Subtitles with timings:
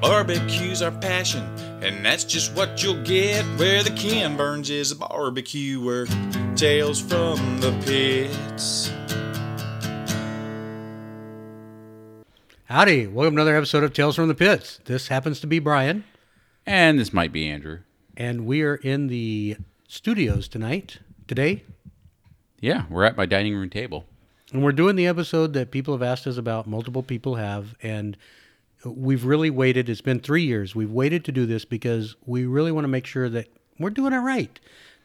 [0.00, 1.42] Barbecue's our passion,
[1.82, 6.06] and that's just what you'll get where the Ken Burns is a barbecuer.
[6.54, 8.90] Tales from the pits.
[12.66, 14.80] Howdy, welcome to another episode of Tales from the Pits.
[14.84, 16.04] This happens to be Brian,
[16.66, 17.80] And this might be Andrew.
[18.16, 19.56] and we are in the
[19.88, 21.62] studios tonight, today,
[22.60, 24.06] Yeah, we're at my dining room table.
[24.52, 28.16] and we're doing the episode that people have asked us about, multiple people have, and
[28.90, 29.88] we've really waited.
[29.88, 30.74] It's been three years.
[30.74, 34.12] We've waited to do this because we really want to make sure that we're doing
[34.12, 34.58] it right.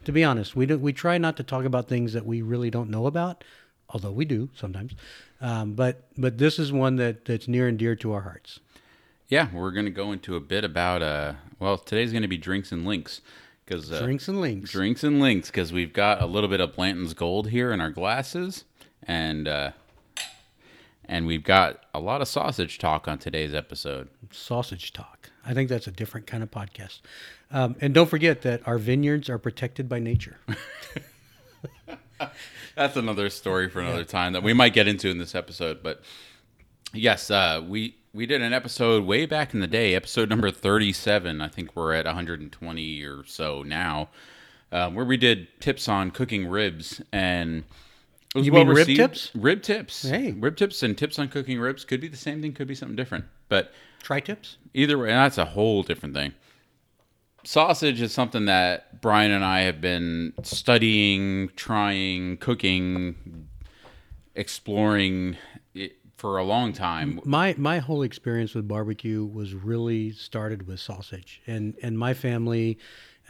[0.04, 2.70] To be honest, we do, we try not to talk about things that we really
[2.70, 3.44] don't know about,
[3.88, 4.94] although we do sometimes.
[5.40, 8.60] Um, but but this is one that, that's near and dear to our hearts.
[9.28, 12.36] Yeah, we're going to go into a bit about, uh, well, today's going to be
[12.36, 13.22] drinks and links.
[13.66, 14.72] Cause, uh, Drinks and links.
[14.72, 17.90] Drinks and links, because we've got a little bit of Blanton's Gold here in our
[17.90, 18.64] glasses.
[19.04, 19.70] And, uh,
[21.12, 24.08] and we've got a lot of sausage talk on today's episode.
[24.30, 25.30] sausage talk.
[25.44, 27.00] I think that's a different kind of podcast.
[27.50, 30.38] Um, and don't forget that our vineyards are protected by nature.
[32.76, 35.82] That's another story for another time that we might get into in this episode.
[35.82, 36.00] But
[36.94, 41.42] yes, uh, we we did an episode way back in the day, episode number thirty-seven.
[41.42, 44.08] I think we're at one hundred and twenty or so now,
[44.70, 47.64] uh, where we did tips on cooking ribs and.
[48.34, 48.96] It was You mean rib received.
[48.98, 49.30] tips?
[49.34, 50.02] Rib tips.
[50.08, 50.32] Hey.
[50.32, 52.96] rib tips and tips on cooking ribs could be the same thing, could be something
[52.96, 53.26] different.
[53.48, 54.56] But Tri tips?
[54.74, 56.32] Either way, that's a whole different thing.
[57.44, 63.48] Sausage is something that Brian and I have been studying, trying, cooking,
[64.34, 65.36] exploring
[65.74, 67.20] it for a long time.
[67.24, 72.78] My my whole experience with barbecue was really started with sausage, and and my family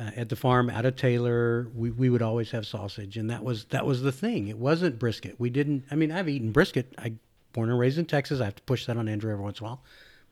[0.02, 3.44] uh, at the farm out of Taylor, we, we would always have sausage, and that
[3.44, 4.48] was that was the thing.
[4.48, 5.38] It wasn't brisket.
[5.38, 5.84] We didn't.
[5.90, 6.94] I mean, I've eaten brisket.
[6.98, 7.14] I
[7.52, 8.40] born and raised in Texas.
[8.40, 9.82] I have to push that on Andrew every once in a while,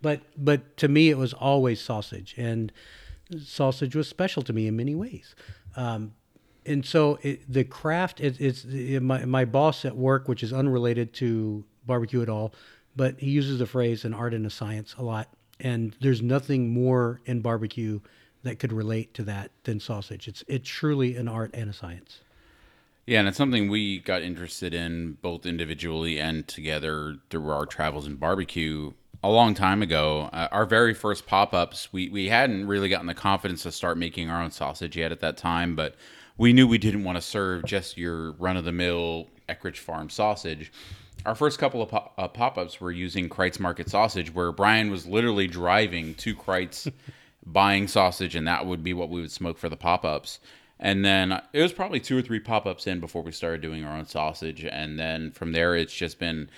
[0.02, 2.72] but but to me, it was always sausage, and
[3.44, 5.34] sausage was special to me in many ways.
[5.76, 6.14] Um,
[6.66, 10.52] and so it, the craft it, it's it, my my boss at work, which is
[10.52, 12.54] unrelated to barbecue at all,
[12.96, 15.28] but he uses the phrase "an art and a science" a lot.
[15.62, 18.00] And there's nothing more in barbecue
[18.42, 20.28] that could relate to that than sausage.
[20.28, 22.20] It's it's truly an art and a science.
[23.06, 28.06] Yeah, and it's something we got interested in both individually and together through our travels
[28.06, 28.92] in barbecue
[29.22, 30.30] a long time ago.
[30.32, 33.98] Uh, our very first pop ups, we, we hadn't really gotten the confidence to start
[33.98, 35.94] making our own sausage yet at that time, but
[36.38, 40.08] we knew we didn't want to serve just your run of the mill Eckrich Farm
[40.08, 40.72] sausage.
[41.26, 44.90] Our first couple of pop- uh, pop ups were using Kreuz Market sausage, where Brian
[44.90, 46.90] was literally driving to Kreuz,
[47.44, 50.40] buying sausage, and that would be what we would smoke for the pop ups.
[50.78, 53.84] And then it was probably two or three pop ups in before we started doing
[53.84, 54.64] our own sausage.
[54.64, 56.48] And then from there, it's just been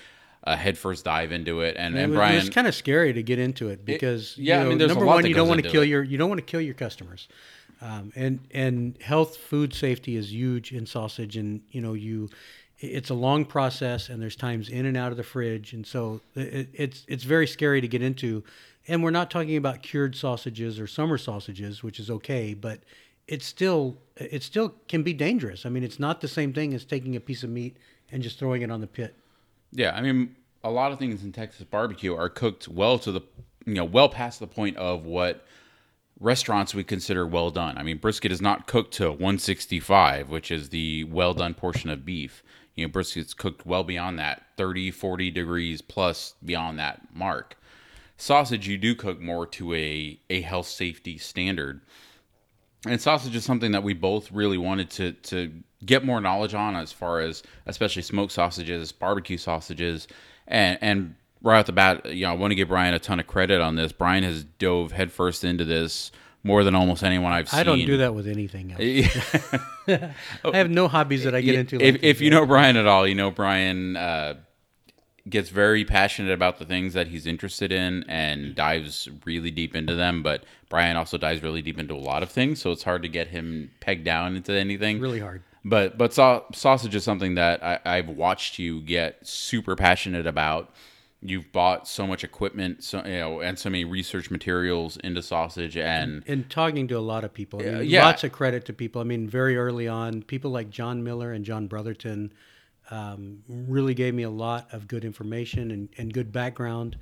[0.44, 1.76] a headfirst dive into it.
[1.76, 4.37] And, It and was, Brian, it was kind of scary to get into it because
[4.38, 5.88] yeah, you know, mean, there's a number lot one, you don't want to kill it.
[5.88, 7.28] your you don't want to kill your customers,
[7.81, 12.28] um, and and health food safety is huge in sausage, and you know you
[12.78, 16.21] it's a long process, and there's times in and out of the fridge, and so
[16.34, 18.42] it, it's it's very scary to get into,
[18.88, 22.81] and we're not talking about cured sausages or summer sausages, which is okay, but
[23.28, 25.65] it's still it still can be dangerous.
[25.65, 27.76] I mean, it's not the same thing as taking a piece of meat
[28.10, 29.15] and just throwing it on the pit.
[29.72, 33.22] Yeah, I mean, a lot of things in Texas barbecue are cooked well to the,
[33.65, 35.47] you know, well past the point of what
[36.21, 37.78] restaurants would consider well done.
[37.78, 42.04] I mean, brisket is not cooked to 165, which is the well done portion of
[42.04, 42.42] beef.
[42.75, 47.59] You know, brisket's cooked well beyond that, 30, 40 degrees plus beyond that mark.
[48.22, 51.81] Sausage, you do cook more to a, a health safety standard.
[52.87, 55.53] And sausage is something that we both really wanted to to
[55.84, 60.06] get more knowledge on as far as especially smoked sausages, barbecue sausages,
[60.47, 63.19] and and right off the bat, you know, I want to give Brian a ton
[63.19, 63.91] of credit on this.
[63.91, 66.12] Brian has dove headfirst into this
[66.44, 67.59] more than almost anyone I've seen.
[67.59, 69.16] I don't do that with anything else.
[70.44, 71.77] I have no hobbies that I get into.
[71.77, 72.21] if, like if this.
[72.21, 74.34] you know Brian at all, you know Brian uh,
[75.28, 79.94] gets very passionate about the things that he's interested in and dives really deep into
[79.94, 80.22] them.
[80.22, 83.09] But Brian also dives really deep into a lot of things, so it's hard to
[83.09, 85.01] get him pegged down into anything.
[85.01, 85.42] really hard.
[85.65, 90.72] But but sau- sausage is something that I, I've watched you get super passionate about.
[91.24, 95.77] You've bought so much equipment, so you know, and so many research materials into sausage,
[95.77, 98.04] and And talking to a lot of people, I mean, yeah.
[98.04, 99.01] lots of credit to people.
[99.01, 102.33] I mean, very early on, people like John Mueller and John Brotherton
[102.91, 106.97] um, really gave me a lot of good information and, and good background.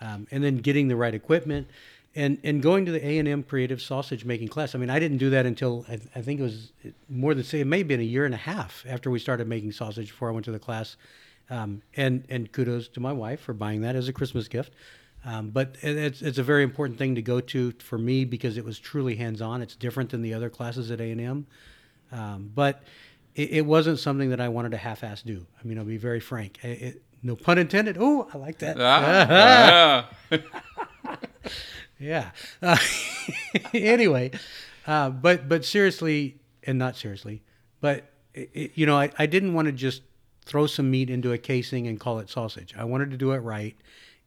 [0.00, 1.68] Um, and then getting the right equipment
[2.14, 4.74] and, and going to the A&M creative sausage making class.
[4.74, 6.72] I mean, I didn't do that until I, I think it was
[7.08, 9.46] more than say, it may have been a year and a half after we started
[9.46, 10.96] making sausage before I went to the class.
[11.50, 14.72] Um, and, and kudos to my wife for buying that as a Christmas gift.
[15.24, 18.64] Um, but it's it's a very important thing to go to for me because it
[18.64, 19.60] was truly hands on.
[19.60, 21.46] It's different than the other classes at A and M,
[22.10, 22.82] um, but
[23.34, 25.46] it, it wasn't something that I wanted to half-ass do.
[25.58, 26.62] I mean, I'll be very frank.
[26.64, 27.96] It, it, no pun intended.
[28.00, 28.76] Oh, I like that.
[28.80, 30.38] Ah, ah.
[32.00, 32.30] Yeah.
[32.62, 32.78] Uh,
[33.74, 34.30] anyway,
[34.86, 37.42] uh, but but seriously, and not seriously,
[37.80, 38.10] but
[38.54, 40.02] you know, I, I didn't want to just
[40.46, 42.74] throw some meat into a casing and call it sausage.
[42.76, 43.76] I wanted to do it right,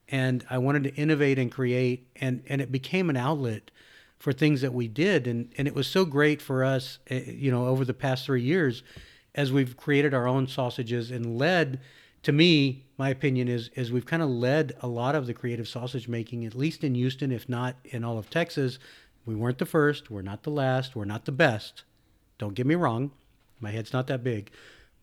[0.07, 3.71] and I wanted to innovate and create, and and it became an outlet
[4.23, 7.51] for things that we did, and and it was so great for us, uh, you
[7.51, 8.81] know, over the past three years,
[9.35, 11.81] as we've created our own sausages and led
[12.21, 15.67] to me, my opinion is is we've kind of led a lot of the creative
[15.67, 18.79] sausage making, at least in Houston, if not in all of Texas.
[19.25, 21.83] We weren't the first, we're not the last, we're not the best.
[22.37, 23.11] Don't get me wrong,
[23.59, 24.51] my head's not that big,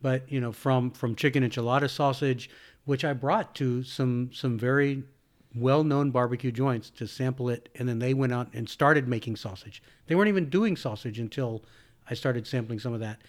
[0.01, 2.49] but you know, from from chicken enchilada sausage,
[2.87, 5.03] which I brought to some some very
[5.55, 9.83] well-known barbecue joints to sample it, and then they went out and started making sausage.
[10.07, 11.63] They weren't even doing sausage until
[12.09, 13.21] I started sampling some of that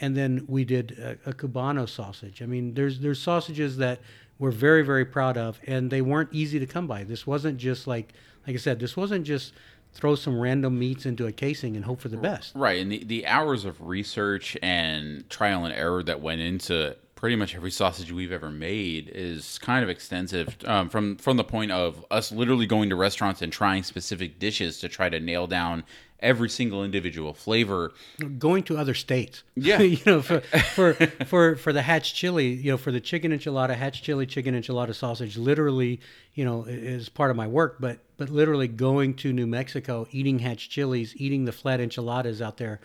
[0.00, 2.42] and then we did a, a cubano sausage.
[2.42, 4.00] I mean, there's there's sausages that
[4.38, 7.04] we're very very proud of, and they weren't easy to come by.
[7.04, 8.12] This wasn't just like
[8.46, 9.52] like I said, this wasn't just
[9.92, 12.54] throw some random meats into a casing and hope for the best.
[12.54, 17.34] Right, and the, the hours of research and trial and error that went into pretty
[17.34, 20.56] much every sausage we've ever made is kind of extensive.
[20.64, 24.78] Um, from from the point of us literally going to restaurants and trying specific dishes
[24.78, 25.82] to try to nail down
[26.20, 27.92] every single individual flavor.
[28.38, 29.80] Going to other states, Yeah.
[29.80, 30.40] you know, for
[30.76, 30.94] for
[31.26, 34.94] for for the hatch chili, you know, for the chicken enchilada, hatch chili, chicken enchilada
[34.94, 35.98] sausage, literally,
[36.34, 37.78] you know, is part of my work.
[37.80, 42.58] But but literally going to New Mexico, eating hatch chilies, eating the flat enchiladas out
[42.58, 42.78] there,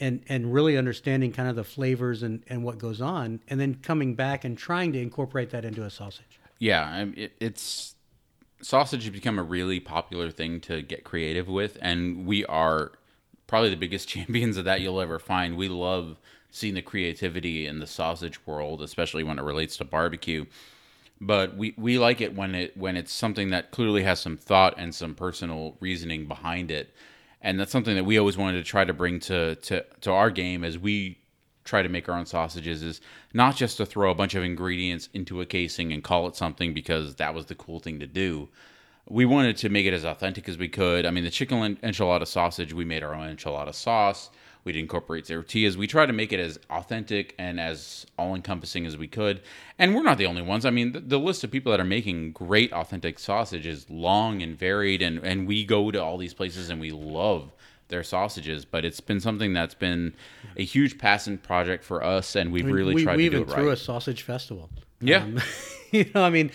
[0.00, 3.74] and and really understanding kind of the flavors and and what goes on, and then
[3.76, 6.40] coming back and trying to incorporate that into a sausage.
[6.58, 7.94] Yeah, it, it's
[8.60, 12.92] sausage has become a really popular thing to get creative with, and we are
[13.46, 15.56] probably the biggest champions of that you'll ever find.
[15.56, 16.16] We love
[16.50, 20.46] seeing the creativity in the sausage world, especially when it relates to barbecue.
[21.20, 24.74] But we, we like it when it when it's something that clearly has some thought
[24.78, 26.94] and some personal reasoning behind it,
[27.40, 30.30] and that's something that we always wanted to try to bring to to, to our
[30.30, 31.18] game as we
[31.68, 33.00] try to make our own sausages is
[33.34, 36.72] not just to throw a bunch of ingredients into a casing and call it something
[36.72, 38.48] because that was the cool thing to do.
[39.06, 41.04] We wanted to make it as authentic as we could.
[41.04, 44.30] I mean, the chicken enchilada sausage, we made our own enchilada sauce.
[44.68, 45.78] We'd incorporate tortillas.
[45.78, 49.40] We try to make it as authentic and as all encompassing as we could.
[49.78, 50.66] And we're not the only ones.
[50.66, 54.42] I mean, the, the list of people that are making great authentic sausage is long
[54.42, 55.00] and varied.
[55.00, 57.50] And, and we go to all these places and we love
[57.88, 60.12] their sausages, but it's been something that's been
[60.58, 63.30] a huge passion project for us, and we've I mean, really we, tried we to
[63.30, 63.46] do it right.
[63.46, 64.68] We even threw a sausage festival.
[65.00, 65.22] Yeah.
[65.22, 65.40] Um,
[65.90, 66.50] you know, I mean,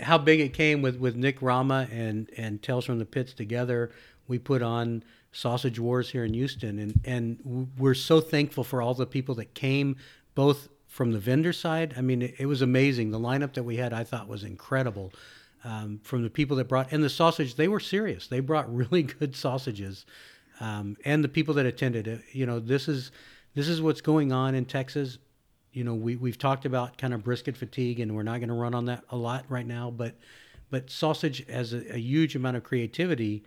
[0.00, 3.90] how big it came with, with Nick Rama and, and Tales from the Pits together.
[4.28, 8.94] We put on Sausage Wars here in Houston, and, and we're so thankful for all
[8.94, 9.96] the people that came,
[10.34, 11.94] both from the vendor side.
[11.96, 13.10] I mean, it, it was amazing.
[13.10, 15.12] The lineup that we had, I thought, was incredible.
[15.64, 18.26] Um, from the people that brought, and the sausage, they were serious.
[18.28, 20.06] They brought really good sausages.
[20.60, 23.10] Um, and the people that attended, you know, this is
[23.54, 25.18] this is what's going on in Texas
[25.72, 28.54] you know we we've talked about kind of brisket fatigue and we're not going to
[28.54, 30.14] run on that a lot right now but
[30.70, 33.44] but sausage has a, a huge amount of creativity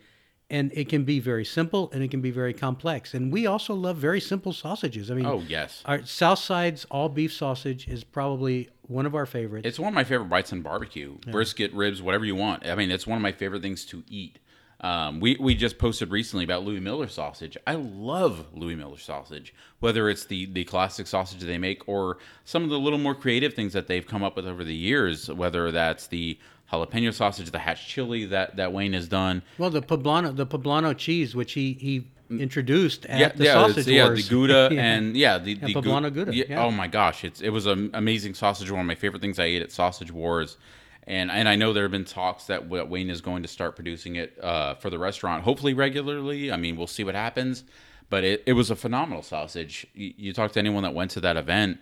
[0.52, 3.74] and it can be very simple and it can be very complex and we also
[3.74, 8.04] love very simple sausages i mean Oh yes, our south side's all beef sausage is
[8.04, 11.18] probably one of our favorites it's one of my favorite bites in barbecue.
[11.32, 12.68] Brisket, ribs, whatever you want.
[12.68, 14.38] I mean, it's one of my favorite things to eat.
[14.82, 17.56] Um, we we just posted recently about Louie Mueller sausage.
[17.68, 22.64] I love Louie Mueller sausage, whether it's the the classic sausage they make or some
[22.64, 25.30] of the little more creative things that they've come up with over the years.
[25.32, 26.40] Whether that's the
[26.72, 29.42] jalapeno sausage, the hatch chili that that Wayne has done.
[29.58, 33.78] well the poblano the poblano cheese which he he introduced at yeah, the yeah, sausage
[33.80, 34.82] it's, yeah, wars the Gouda Yeah.
[34.82, 36.64] and yeah, the, the poblano Gouda, yeah.
[36.64, 38.72] Oh my gosh, it's it was an amazing sausage.
[38.72, 40.58] One of my favorite things I ate at Sausage Wars,
[41.06, 44.16] and and I know there have been talks that Wayne is going to start producing
[44.16, 46.52] it uh, for the restaurant, hopefully regularly.
[46.52, 47.66] I mean, we'll see what happens,
[48.10, 49.86] but it, it was a phenomenal sausage.
[49.94, 51.80] You, you talk to anyone that went to that event,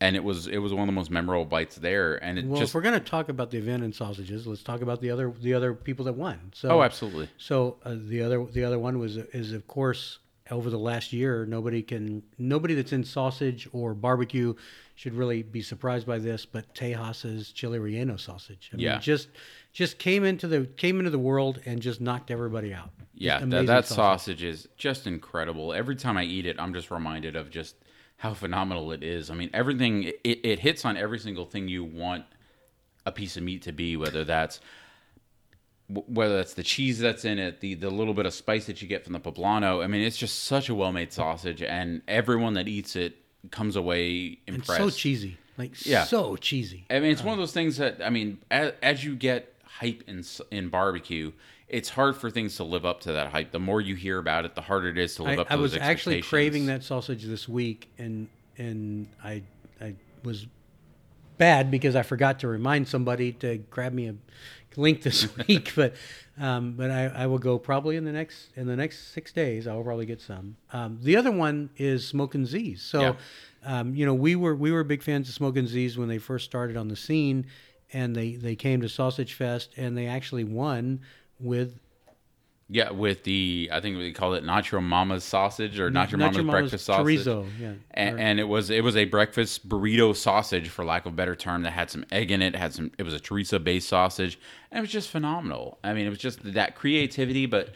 [0.00, 2.60] and it was it was one of the most memorable bites there, and it well
[2.60, 5.10] just if we're going to talk about the event and sausages let's talk about the
[5.10, 7.28] other the other people that won so oh absolutely.
[7.38, 10.18] So uh, the other the other one was is of course
[10.50, 14.54] over the last year nobody can nobody that's in sausage or barbecue
[14.96, 18.68] should really be surprised by this, but Tejas's chili relleno sausage.
[18.70, 18.98] I mean, Yeah.
[18.98, 19.28] just
[19.72, 22.90] just came into the came into the world and just knocked everybody out.
[23.14, 25.72] Yeah, that, amazing that sausage is just incredible.
[25.72, 27.76] Every time I eat it, I'm just reminded of just
[28.20, 29.30] how phenomenal it is.
[29.30, 32.26] I mean, everything it, it hits on every single thing you want
[33.06, 34.60] a piece of meat to be, whether that's
[35.88, 38.88] whether that's the cheese that's in it, the the little bit of spice that you
[38.88, 39.82] get from the poblano.
[39.82, 43.16] I mean, it's just such a well made sausage, and everyone that eats it
[43.50, 44.80] comes away It's impressed.
[44.80, 46.04] so cheesy, like Yeah.
[46.04, 46.84] so cheesy.
[46.90, 47.28] I mean, it's uh-huh.
[47.30, 51.32] one of those things that I mean, as, as you get hype in in barbecue,
[51.70, 53.52] it's hard for things to live up to that hype.
[53.52, 55.52] The more you hear about it, the harder it is to live I, up to
[55.54, 59.42] I was actually craving that sausage this week, and and I
[59.80, 60.46] I was
[61.38, 64.14] bad because I forgot to remind somebody to grab me a
[64.76, 65.72] link this week.
[65.74, 65.94] But
[66.38, 69.66] um, but I, I will go probably in the next in the next six days.
[69.66, 70.56] I will probably get some.
[70.72, 72.82] Um, the other one is Smokin' Z's.
[72.82, 73.00] So.
[73.00, 73.14] Yeah.
[73.62, 76.46] Um, you know, we were we were big fans of Smokin' Z's when they first
[76.46, 77.44] started on the scene,
[77.92, 81.00] and they they came to Sausage Fest and they actually won
[81.40, 81.78] with
[82.68, 86.36] Yeah, with the I think we call it Nacho Mama's sausage or Nacho, Nacho Mama's,
[86.38, 87.18] Mama's breakfast sausage.
[87.26, 87.72] chorizo, yeah.
[87.92, 91.16] and, Or- and it was it was a breakfast burrito sausage for lack of a
[91.16, 92.54] better term that had some egg in it.
[92.54, 92.92] Had some.
[92.98, 94.38] It was a chorizo based sausage,
[94.70, 95.78] and it was just phenomenal.
[95.82, 97.70] I mean, it was just that creativity, but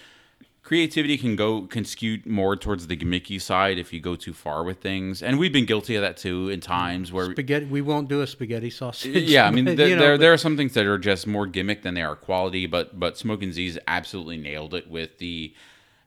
[0.64, 4.64] creativity can go can skew more towards the gimmicky side if you go too far
[4.64, 5.22] with things.
[5.22, 7.66] And we've been guilty of that too in times where spaghetti.
[7.66, 9.14] We won't do a spaghetti sausage.
[9.14, 11.26] Uh, yeah, I mean, you know, there, but- there are some things that are just
[11.26, 15.54] more gimmick than they are quality, but but Smokin' Z's absolutely nailed it with the,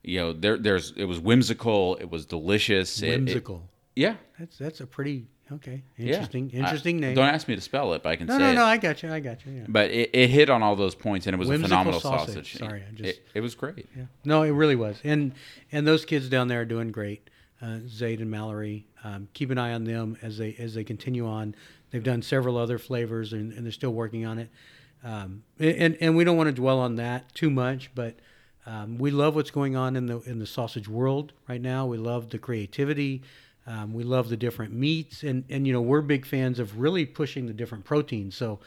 [0.04, 3.70] you know, there there's it was whimsical, it was delicious, it- it- whimsical.
[3.96, 6.14] yeah, that's that's a pretty okay, yeah.
[6.14, 7.16] interesting, interesting I- name.
[7.16, 8.56] Don't ask me to spell it, but I can no, say no, it.
[8.56, 8.66] no.
[8.66, 9.12] I got you.
[9.12, 9.52] I got you.
[9.54, 9.66] Yeah.
[9.68, 12.54] but it, it hit on all those points, and it was Whimsical a phenomenal sausage.
[12.54, 12.58] sausage.
[12.58, 13.86] Sorry, I just- it, it was great.
[13.96, 14.04] Yeah.
[14.26, 15.00] No, it really was.
[15.04, 15.34] And
[15.72, 17.30] and those kids down there are doing great.
[17.62, 18.86] Uh, Zaid and Mallory.
[19.04, 21.56] Um, keep an eye on them as they as they continue on.
[21.92, 24.50] They've done several other flavors and, and they're still working on it.
[25.04, 28.16] Um, and and we don't want to dwell on that too much, but
[28.66, 31.86] um, we love what's going on in the in the sausage world right now.
[31.86, 33.22] We love the creativity.
[33.68, 37.06] Um, we love the different meats, and and you know we're big fans of really
[37.06, 38.36] pushing the different proteins.
[38.36, 38.60] So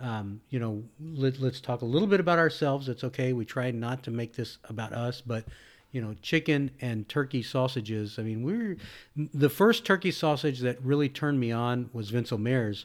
[0.00, 2.88] um, you know, let, let's talk a little bit about ourselves.
[2.88, 3.32] It's okay.
[3.32, 5.44] We try not to make this about us, but
[5.90, 8.18] you know, chicken and turkey sausages.
[8.18, 8.76] I mean, we're
[9.16, 12.84] the first turkey sausage that really turned me on was Vencil Mares'.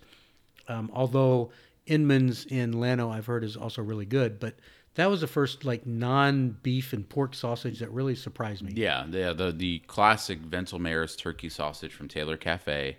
[0.70, 1.52] Um, although
[1.86, 4.56] Inman's in Llano, I've heard is also really good, but
[4.96, 8.74] that was the first like non-beef and pork sausage that really surprised me.
[8.76, 12.98] Yeah, the the, the classic Vencil Mares turkey sausage from Taylor Cafe.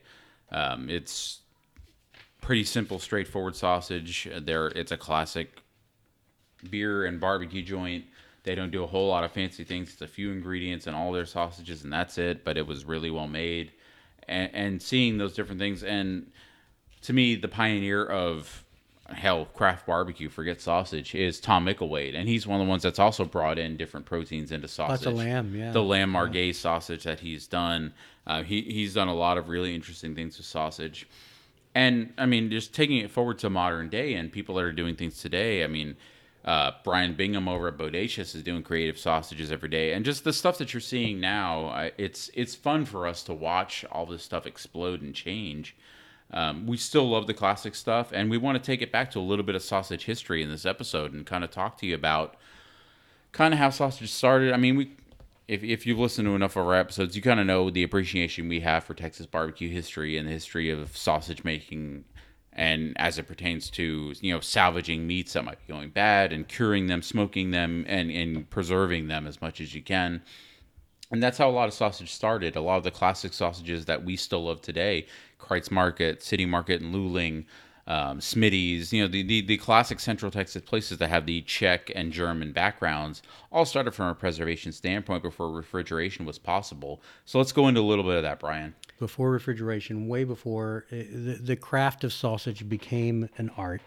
[0.50, 1.40] Um, it's
[2.40, 4.28] pretty simple, straightforward sausage.
[4.28, 5.62] Uh, There, it's a classic
[6.70, 8.04] beer and barbecue joint.
[8.42, 9.92] They don't do a whole lot of fancy things.
[9.92, 12.44] It's a few ingredients in all their sausages, and that's it.
[12.44, 13.72] But it was really well made,
[14.28, 16.30] and, and seeing those different things, and
[17.02, 18.63] to me, the pioneer of
[19.08, 22.98] hell craft barbecue, forget sausage, is Tom Micklethwait, and he's one of the ones that's
[22.98, 25.04] also brought in different proteins into sausage.
[25.04, 25.72] Lots of lamb, yeah.
[25.72, 27.92] The lamb merguez sausage that he's done.
[28.26, 31.06] Uh, he he's done a lot of really interesting things with sausage,
[31.74, 34.96] and I mean, just taking it forward to modern day and people that are doing
[34.96, 35.64] things today.
[35.64, 35.96] I mean.
[36.46, 40.32] Uh, Brian Bingham over at Bodacious is doing creative sausages every day, and just the
[40.34, 44.44] stuff that you're seeing now, it's it's fun for us to watch all this stuff
[44.46, 45.74] explode and change.
[46.34, 49.20] Um, we still love the classic stuff, and we want to take it back to
[49.20, 51.94] a little bit of sausage history in this episode and kind of talk to you
[51.94, 52.34] about
[53.30, 54.52] kind of how sausage started.
[54.52, 54.90] I mean, we
[55.46, 58.48] if if you've listened to enough of our episodes, you kind of know the appreciation
[58.48, 62.04] we have for Texas barbecue history and the history of sausage making,
[62.52, 66.48] and as it pertains to you know salvaging meats that might be going bad and
[66.48, 70.20] curing them, smoking them, and and preserving them as much as you can
[71.10, 72.56] and that's how a lot of sausage started.
[72.56, 75.06] A lot of the classic sausages that we still love today,
[75.38, 77.44] Kreuz Market, City Market, and Luling,
[77.86, 81.92] um, Smitty's, you know, the, the, the classic Central Texas places that have the Czech
[81.94, 87.02] and German backgrounds, all started from a preservation standpoint before refrigeration was possible.
[87.26, 88.74] So let's go into a little bit of that, Brian.
[88.98, 93.82] before refrigeration, way before uh, the, the craft of sausage became an art.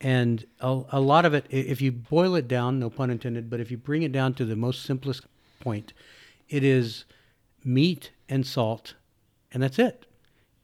[0.00, 3.60] And a, a lot of it, if you boil it down, no pun intended, but
[3.60, 5.22] if you bring it down to the most simplest
[5.60, 5.92] point,
[6.48, 7.04] it is
[7.64, 8.94] meat and salt,
[9.52, 10.06] and that's it.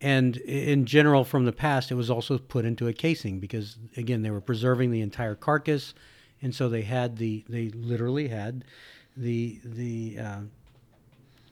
[0.01, 4.23] And in general, from the past, it was also put into a casing because, again,
[4.23, 5.95] they were preserving the entire carcass,
[6.41, 8.65] and so they had the they literally had
[9.17, 10.41] the the uh,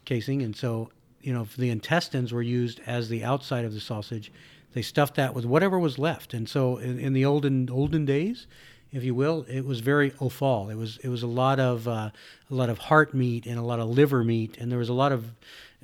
[0.04, 0.90] casing, and so
[1.22, 4.32] you know the intestines were used as the outside of the sausage.
[4.72, 8.49] They stuffed that with whatever was left, and so in, in the olden olden days,
[8.92, 10.68] if you will, it was very offal.
[10.68, 12.11] It was it was a lot of uh,
[12.50, 14.94] a lot of heart meat and a lot of liver meat, and there was a
[14.94, 15.26] lot of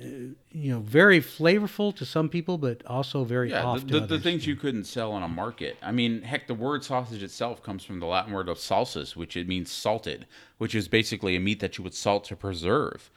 [0.01, 0.05] uh,
[0.51, 4.19] you know very flavorful to some people, but also very Yeah, off the, the, the
[4.19, 5.77] things you couldn't sell on a market.
[5.81, 9.37] I mean, heck, the word sausage itself comes from the Latin word of salsus, which
[9.37, 13.09] it means salted, which is basically a meat that you would salt to preserve.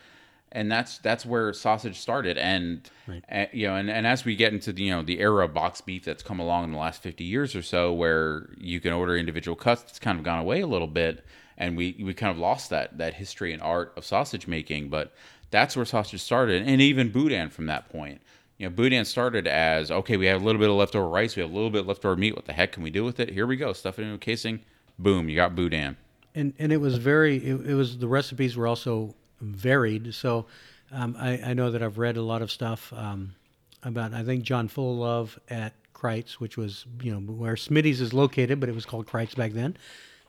[0.53, 2.37] And that's that's where sausage started.
[2.37, 2.89] And
[3.31, 5.55] uh, you know, and, and as we get into the you know the era of
[5.55, 8.93] box beef that's come along in the last fifty years or so, where you can
[8.93, 11.25] order individual cuts, it's kind of gone away a little bit,
[11.57, 14.89] and we we kind of lost that that history and art of sausage making.
[14.89, 15.13] But
[15.51, 18.21] that's where sausage started, and even boudin from that point.
[18.59, 21.43] You know, boudin started as okay, we have a little bit of leftover rice, we
[21.43, 22.35] have a little bit of leftover meat.
[22.35, 23.31] What the heck can we do with it?
[23.31, 24.61] Here we go, stuff it into a casing.
[24.99, 25.97] Boom, you got boudin.
[26.35, 30.47] and and it was very it, it was the recipes were also varied so
[30.93, 33.35] um, I, I know that i've read a lot of stuff um,
[33.83, 38.61] about i think john fullilove at Kreuz which was you know where smitty's is located
[38.61, 39.77] but it was called Kreuz back then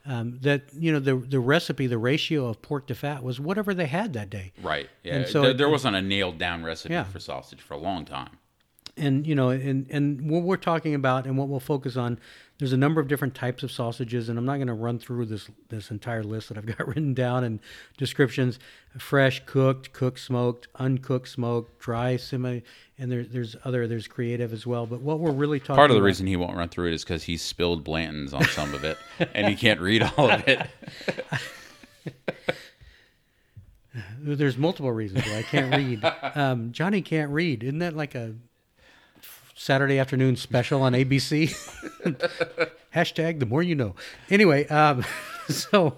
[0.05, 3.73] um, that you know the the recipe the ratio of pork to fat was whatever
[3.73, 4.89] they had that day Right.
[5.03, 5.15] Yeah.
[5.17, 7.03] And so there, it- there wasn't a nailed down recipe Yeah.
[7.03, 8.37] for sausage for a long time.
[8.97, 12.19] and you know and and what we're talking about and what we'll focus on
[12.61, 15.25] there's a number of different types of sausages and i'm not going to run through
[15.25, 17.59] this this entire list that i've got written down and
[17.97, 18.59] descriptions.
[18.97, 22.61] Fresh cooked cooked smoked uncooked smoked dry semi
[22.97, 24.85] and there's there's other there's creative as well.
[24.85, 26.93] But what we're really talking Part of the about, reason he won't run through it
[26.93, 28.97] is because he spilled Blanton's on some of it,
[29.33, 30.67] and he can't read all of it.
[34.19, 36.03] there's multiple reasons why i can't read.
[36.35, 37.63] Um, johnny can't read.
[37.63, 38.35] Isn't that like a
[39.61, 41.53] saturday afternoon special on abc
[42.95, 43.95] hashtag the more you know
[44.29, 45.03] anyway um,
[45.49, 45.95] so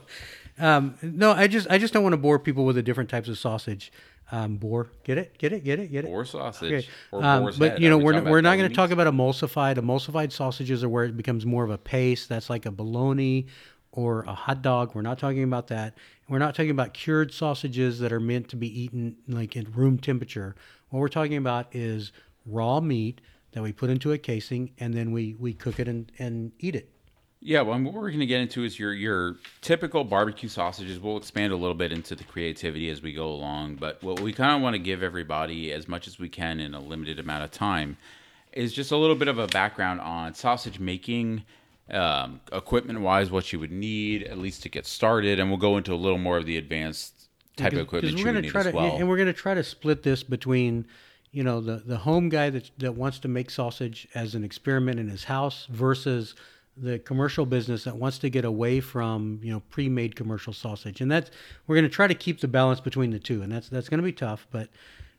[0.59, 3.29] um, no i just i just don't want to bore people with the different types
[3.29, 3.91] of sausage
[4.31, 6.71] um, bore get it get it get it get it Or sausage.
[6.71, 6.87] Okay.
[7.11, 7.81] Or Um, but head.
[7.81, 10.83] you know Are we we're, talking we're not going to talk about emulsified emulsified sausages
[10.83, 13.47] are where it becomes more of a paste that's like a bologna
[13.91, 15.93] or a hot dog we're not talking about that
[16.27, 19.97] we're not talking about cured sausages that are meant to be eaten like at room
[19.97, 20.55] temperature
[20.89, 22.11] what we're talking about is
[22.45, 23.21] raw meat
[23.53, 26.75] that we put into a casing and then we we cook it and, and eat
[26.75, 26.89] it
[27.41, 30.99] Yeah, well, what we're going to get into is your your typical barbecue sausages.
[30.99, 34.33] We'll expand a little bit into the creativity as we go along, but what we
[34.33, 37.43] kind of want to give everybody as much as we can in a limited amount
[37.43, 37.97] of time
[38.53, 41.43] is just a little bit of a background on sausage making,
[41.89, 45.77] um, equipment wise, what you would need at least to get started, and we'll go
[45.77, 48.71] into a little more of the advanced type of equipment you would need as to
[48.71, 48.95] well.
[48.95, 50.85] and we're going to try to split this between
[51.33, 54.99] you know the the home guy that that wants to make sausage as an experiment
[54.99, 56.35] in his house versus
[56.77, 61.01] the commercial business that wants to get away from you know pre-made commercial sausage.
[61.01, 61.31] And that's
[61.67, 63.99] we're going to try to keep the balance between the two and that's that's going
[63.99, 64.69] to be tough but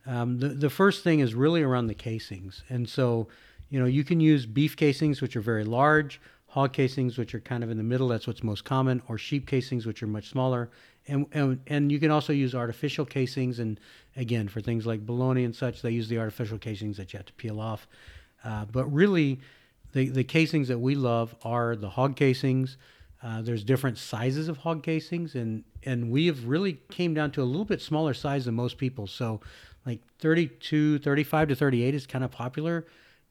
[0.07, 2.63] um, the, the first thing is really around the casings.
[2.69, 3.29] And so
[3.69, 7.41] you know you can use beef casings which are very large hog casings which are
[7.41, 10.29] kind of in the middle that's what's most common or sheep casings which are much
[10.29, 10.71] smaller
[11.07, 13.79] and and, and you can also use artificial casings and
[14.17, 17.27] again for things like bologna and such they use the artificial casings that you have
[17.27, 17.87] to peel off
[18.45, 19.41] uh, but really
[19.93, 22.77] the, the casings that we love are the hog casings
[23.23, 27.43] uh, there's different sizes of hog casings and and we have really came down to
[27.43, 29.41] a little bit smaller size than most people so
[29.87, 32.87] like 32 35 to 38 is kind of popular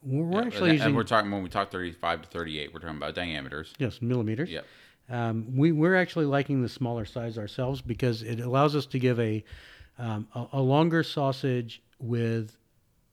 [0.06, 2.80] we're, we're actually and, using and we're talking when we talk 35 to 38, we're
[2.80, 3.74] talking about diameters.
[3.78, 4.50] Yes, millimeters.
[4.50, 4.66] Yep.
[5.10, 9.20] Um, we we're actually liking the smaller size ourselves because it allows us to give
[9.20, 9.44] a
[9.98, 12.58] um, a, a longer sausage with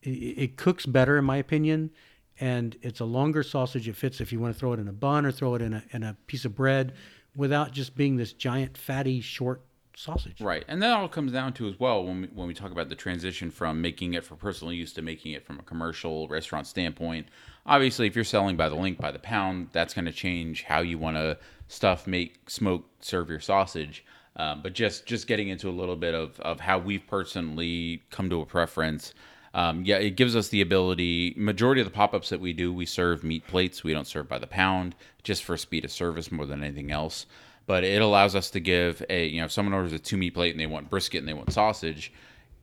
[0.03, 1.91] it, it cooks better in my opinion,
[2.39, 3.89] and it's a longer sausage.
[3.89, 5.75] It fits if you want to throw it in a bun or throw it in
[5.75, 6.95] a in a piece of bread,
[7.35, 9.63] without just being this giant fatty short
[9.97, 10.41] sausage.
[10.41, 12.89] Right, and that all comes down to as well when we, when we talk about
[12.89, 16.67] the transition from making it for personal use to making it from a commercial restaurant
[16.67, 17.27] standpoint.
[17.67, 20.81] Obviously, if you're selling by the link, by the pound, that's going to change how
[20.81, 21.37] you want to
[21.71, 24.05] stuff, make, smoke, serve your sausage.
[24.37, 28.31] Um, but just just getting into a little bit of of how we've personally come
[28.31, 29.15] to a preference.
[29.53, 31.35] Um, yeah, it gives us the ability.
[31.37, 33.83] Majority of the pop ups that we do, we serve meat plates.
[33.83, 37.27] We don't serve by the pound, just for speed of service more than anything else
[37.67, 40.35] but it allows us to give a you know if someone orders a two meat
[40.35, 42.13] plate and they want brisket and they want sausage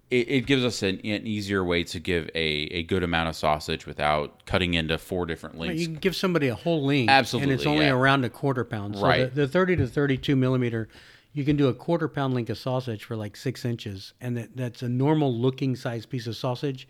[0.10, 3.36] it, it gives us an, an easier way to give a, a good amount of
[3.36, 7.52] sausage without cutting into four different links You can give somebody a whole link, Absolutely,
[7.52, 7.94] and it's only yeah.
[7.94, 8.96] around a quarter pound.
[8.96, 9.34] So Right.
[9.34, 10.88] the, the 30 to 32 millimeter,
[11.34, 14.56] you can do a quarter pound link of sausage for like six inches, and that,
[14.56, 16.88] that's a normal looking size piece of sausage,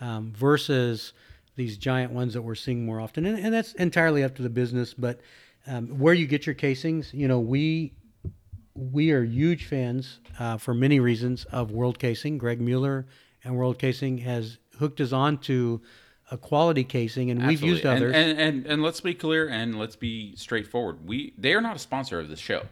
[0.00, 1.12] um, versus
[1.56, 4.48] these giant ones that we're seeing more often, and, and that's entirely up to the
[4.50, 4.94] business.
[4.94, 5.20] But
[5.66, 7.92] um, where you get your casings, you know, we
[8.74, 12.38] we are huge fans uh, for many reasons of World Casing.
[12.38, 13.06] Greg Mueller
[13.44, 15.80] and World Casing has hooked us on to
[16.30, 18.14] a quality casing, and we've used others.
[18.14, 21.06] And, and, and and let's be clear and let's be straightforward.
[21.06, 22.62] We they are not a sponsor of this show.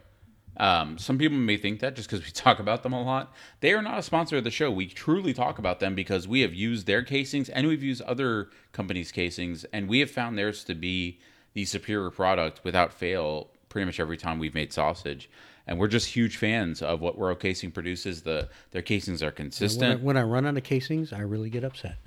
[0.57, 3.35] Um, some people may think that just because we talk about them a lot.
[3.61, 4.71] They are not a sponsor of the show.
[4.71, 8.49] We truly talk about them because we have used their casings and we've used other
[8.73, 11.21] companies' casings, and we have found theirs to be
[11.53, 15.29] the superior product without fail pretty much every time we've made sausage.
[15.67, 18.23] And we're just huge fans of what World Casing produces.
[18.23, 21.51] The their casings are When I, consistent, when I run out of casings, I really
[21.51, 21.97] get upset.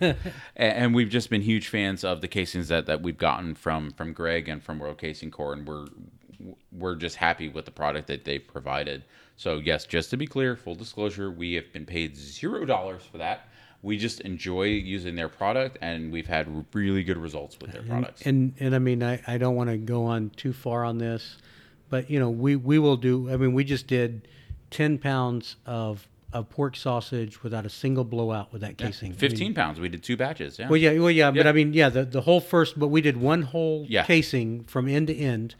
[0.00, 0.16] and,
[0.56, 4.12] and we've just been huge fans of the casings that, that we've gotten from from
[4.12, 5.86] Greg and from World Casing Corps, and we're
[6.72, 9.04] we're just happy with the product that they've provided.
[9.36, 13.18] So yes, just to be clear, full disclosure, we have been paid zero dollars for
[13.18, 13.48] that.
[13.82, 18.22] We just enjoy using their product, and we've had really good results with their products.
[18.22, 21.36] And and I mean, I, I don't want to go on too far on this,
[21.90, 23.30] but you know, we we will do.
[23.30, 24.28] I mean, we just did
[24.70, 29.08] ten pounds of of pork sausage without a single blowout with that casing.
[29.08, 29.78] I mean, Fifteen pounds.
[29.78, 30.58] We did two batches.
[30.58, 30.68] Yeah.
[30.68, 33.16] well, yeah, well, yeah, but I mean, yeah, the the whole first, but we did
[33.16, 34.02] one whole Yeah.
[34.04, 35.54] casing from end to end,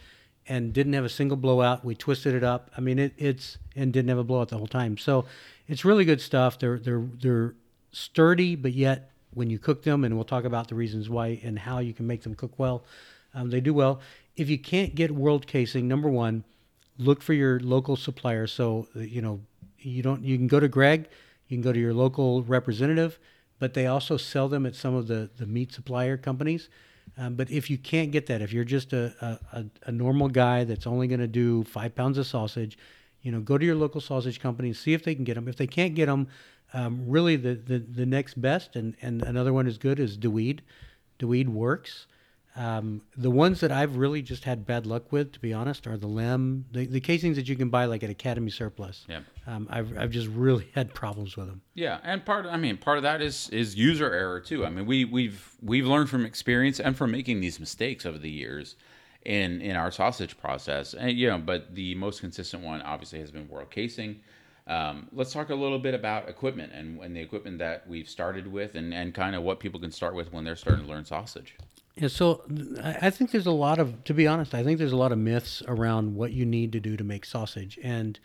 [0.49, 1.85] and didn't have a single blowout.
[1.85, 2.71] We twisted it up.
[2.77, 4.99] I mean, it, it's and didn't have a blowout the whole time.
[4.99, 5.27] So,
[5.69, 6.59] it's really good stuff.
[6.59, 7.55] They're they're they're
[7.93, 11.59] sturdy, but yet when you cook them, and we'll talk about the reasons why and
[11.59, 12.85] how you can make them cook well,
[13.33, 14.01] um, they do well.
[14.37, 16.45] If you can't get world casing, number one,
[16.99, 18.47] look for your local supplier.
[18.47, 19.41] So you know
[19.79, 21.09] you don't you can go to Greg,
[21.49, 23.19] you can go to your local representative,
[23.59, 26.69] but they also sell them at some of the the meat supplier companies.
[27.17, 30.29] Um, but if you can't get that, if you're just a a, a, a normal
[30.29, 32.79] guy that's only going to do five pounds of sausage,
[33.23, 35.49] you know, go to your local sausage company and see if they can get them.
[35.49, 36.29] If they can't get them,
[36.73, 40.61] um, really the, the the next best and and another one is good is DeWied.
[41.19, 42.07] DeWied works.
[42.57, 45.97] Um, the ones that I've really just had bad luck with, to be honest, are
[45.97, 49.05] the LEM, the, the casings that you can buy like at Academy Surplus.
[49.09, 49.21] Yeah.
[49.47, 51.63] Um, I've, I've just really had problems with them.
[51.75, 54.65] Yeah, and part I mean part of that is is user error too.
[54.65, 58.31] I mean we we've we've learned from experience and from making these mistakes over the
[58.31, 58.77] years
[59.25, 60.95] in in our sausage process.
[60.95, 64.21] And you know, but the most consistent one obviously has been World Casing.
[64.67, 68.47] Um, let's talk a little bit about equipment and, and the equipment that we've started
[68.47, 71.05] with and, and kind of what people can start with when they're starting to learn
[71.05, 71.57] sausage.
[71.97, 72.43] Yeah, so
[72.83, 75.19] I think there's a lot of, to be honest, I think there's a lot of
[75.19, 77.79] myths around what you need to do to make sausage.
[77.83, 78.19] And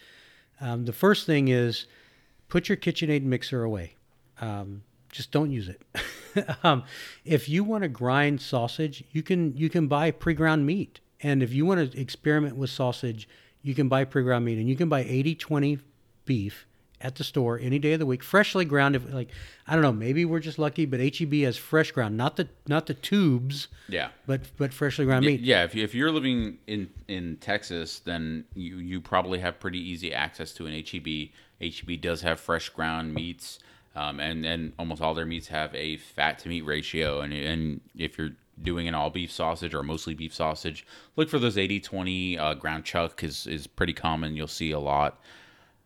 [0.59, 1.85] um, the first thing is
[2.47, 3.95] put your KitchenAid mixer away.
[4.41, 5.81] Um, just don't use it.
[6.63, 6.83] um,
[7.25, 10.99] if you want to grind sausage, you can you can buy pre-ground meat.
[11.21, 13.27] And if you want to experiment with sausage,
[13.61, 15.79] you can buy pre-ground meat, and you can buy 80-20
[16.25, 16.65] beef
[17.01, 18.95] at the store any day of the week, freshly ground.
[18.95, 19.29] If like
[19.67, 22.87] I don't know, maybe we're just lucky, but HEB has fresh ground, not the not
[22.87, 24.09] the tubes, Yeah.
[24.25, 25.39] but but freshly ground meat.
[25.41, 29.79] Yeah, if, you, if you're living in, in Texas, then you, you probably have pretty
[29.79, 31.29] easy access to an HEB.
[31.61, 33.59] HEB does have fresh ground meats,
[33.95, 37.21] um, and, and almost all their meats have a fat to meat ratio.
[37.21, 38.31] And, and if you're
[38.61, 40.85] doing an all beef sausage or mostly beef sausage,
[41.15, 42.37] look for those 80 20.
[42.37, 44.35] Uh, ground chuck is, is pretty common.
[44.35, 45.19] You'll see a lot.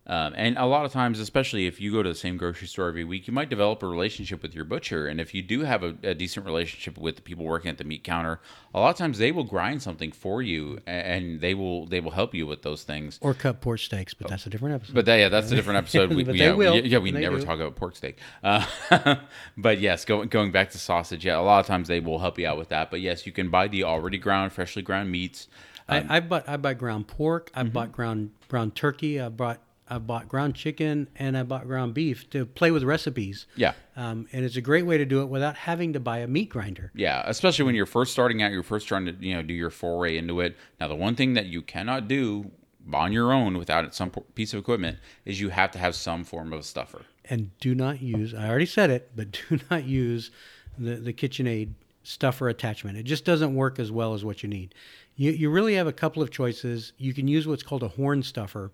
[0.06, 2.89] Um, and a lot of times, especially if you go to the same grocery store
[2.89, 5.08] every week, you might develop a relationship with your butcher.
[5.08, 7.86] And if you do have a, a decent relationship with the people working at the
[7.86, 8.42] meat counter,
[8.74, 12.12] a lot of times they will grind something for you, and they will they will
[12.12, 13.18] help you with those things.
[13.22, 14.94] Or cut pork steaks, but that's a different episode.
[14.94, 16.10] But that, yeah, that's a different episode.
[16.13, 17.46] We, But yeah, they will, we- yeah, we they never do.
[17.46, 18.18] talk about pork steak.
[18.44, 18.66] Uh,
[19.58, 22.38] but yes, going going back to sausage, yeah, a lot of times they will help
[22.38, 22.92] you out with that.
[22.92, 25.48] But yes, you can buy the already ground, freshly ground meats.
[25.88, 27.70] I, I bought I bought ground pork, I Mm-hmm.
[27.72, 29.60] bought ground ground turkey, I bought
[29.93, 33.45] I bought ground chicken, and I bought ground beef to play with recipes.
[33.56, 33.73] Yeah.
[33.95, 36.49] Um, and it's a great way to do it without having to buy a meat
[36.49, 36.91] grinder.
[36.95, 39.69] Yeah, especially when you're first starting out, you're first trying to you know do your
[39.69, 40.58] foray into it.
[40.79, 42.51] Now, the one thing that you cannot do
[42.91, 46.51] on your own without some piece of equipment is you have to have some form
[46.51, 47.03] of a stuffer.
[47.25, 50.32] and do not use I already said it, but do not use
[50.77, 52.97] the, the KitchenAid stuffer attachment.
[52.97, 54.75] It just doesn't work as well as what you need.
[55.15, 56.93] You, you really have a couple of choices.
[56.97, 58.71] You can use what's called a horn stuffer.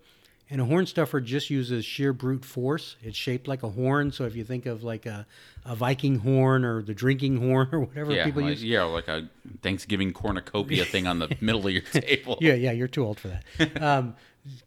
[0.52, 2.96] And a horn stuffer just uses sheer brute force.
[3.02, 4.10] It's shaped like a horn.
[4.10, 5.24] So if you think of like a,
[5.64, 8.64] a Viking horn or the drinking horn or whatever Yeah, people like, use.
[8.64, 9.28] yeah, like a
[9.62, 12.36] Thanksgiving cornucopia thing on the middle of your table.
[12.40, 13.44] Yeah, yeah, you're too old for that.
[13.80, 14.16] Um,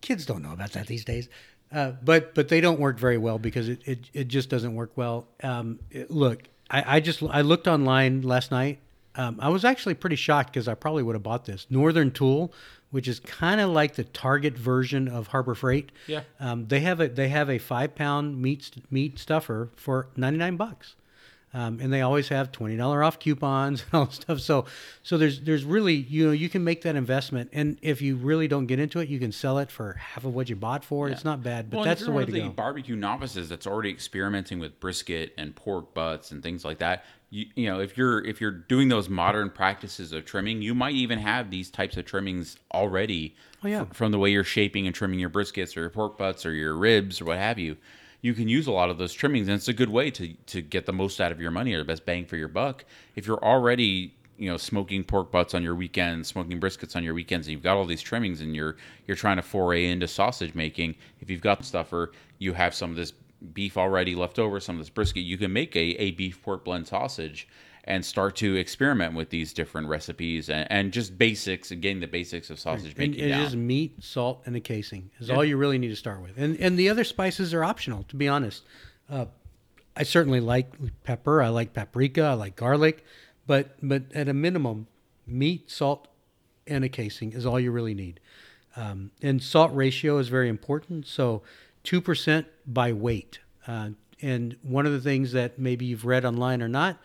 [0.01, 1.27] kids don't know about that these days.
[1.71, 4.91] Uh, but but they don't work very well because it, it, it just doesn't work
[4.95, 5.27] well.
[5.41, 8.79] Um, it- look, I, I just I looked online last night.
[9.15, 12.53] Um, I was actually pretty shocked because I probably would have bought this Northern Tool,
[12.93, 15.91] which is kind of like the Target version of Harbor Freight.
[16.05, 16.21] Yeah.
[16.39, 20.57] Um, they have a they have a five pound meat meat stuffer for ninety nine
[20.57, 20.95] bucks.
[21.55, 24.39] Um, and they always have twenty dollar off coupons and all that stuff.
[24.39, 24.65] So,
[25.03, 28.47] so there's there's really you know you can make that investment, and if you really
[28.47, 31.09] don't get into it, you can sell it for half of what you bought for.
[31.09, 32.49] It's not bad, but Well, that's the way to the go.
[32.49, 37.05] Barbecue novices that's already experimenting with brisket and pork butts and things like that.
[37.29, 40.95] You, you know, if you're if you're doing those modern practices of trimming, you might
[40.95, 43.35] even have these types of trimmings already.
[43.63, 43.85] Oh, yeah.
[43.85, 46.51] fr- from the way you're shaping and trimming your briskets or your pork butts or
[46.51, 47.77] your ribs or what have you.
[48.23, 50.61] You can use a lot of those trimmings, and it's a good way to to
[50.61, 52.85] get the most out of your money or the best bang for your buck.
[53.15, 57.13] If you're already you know smoking pork butts on your weekends, smoking briskets on your
[57.13, 60.55] weekends, and you've got all these trimmings, and you're you're trying to foray into sausage
[60.55, 60.95] making.
[61.19, 63.11] If you've got stuffer, you have some of this
[63.53, 65.23] beef already left over, some of this brisket.
[65.23, 67.45] You can make a, a beef pork blend sausage
[67.85, 72.49] and start to experiment with these different recipes and, and just basics, again, the basics
[72.49, 75.77] of sausage And making it is meat, salt, and a casing is all you really
[75.77, 76.37] need to start with.
[76.37, 78.63] And and the other spices are optional, to be honest.
[79.09, 79.25] Uh,
[79.95, 80.71] I certainly like
[81.03, 81.41] pepper.
[81.41, 82.23] I like paprika.
[82.23, 83.03] I like garlic,
[83.45, 84.87] but but at a minimum,
[85.27, 86.07] meat, salt,
[86.65, 88.19] and a casing is all you really need.
[88.75, 91.05] Um, and salt ratio is very important.
[91.05, 91.43] So,
[91.83, 93.39] two percent by weight.
[93.67, 93.89] Uh,
[94.21, 96.97] and one of the things that maybe you've read online or not,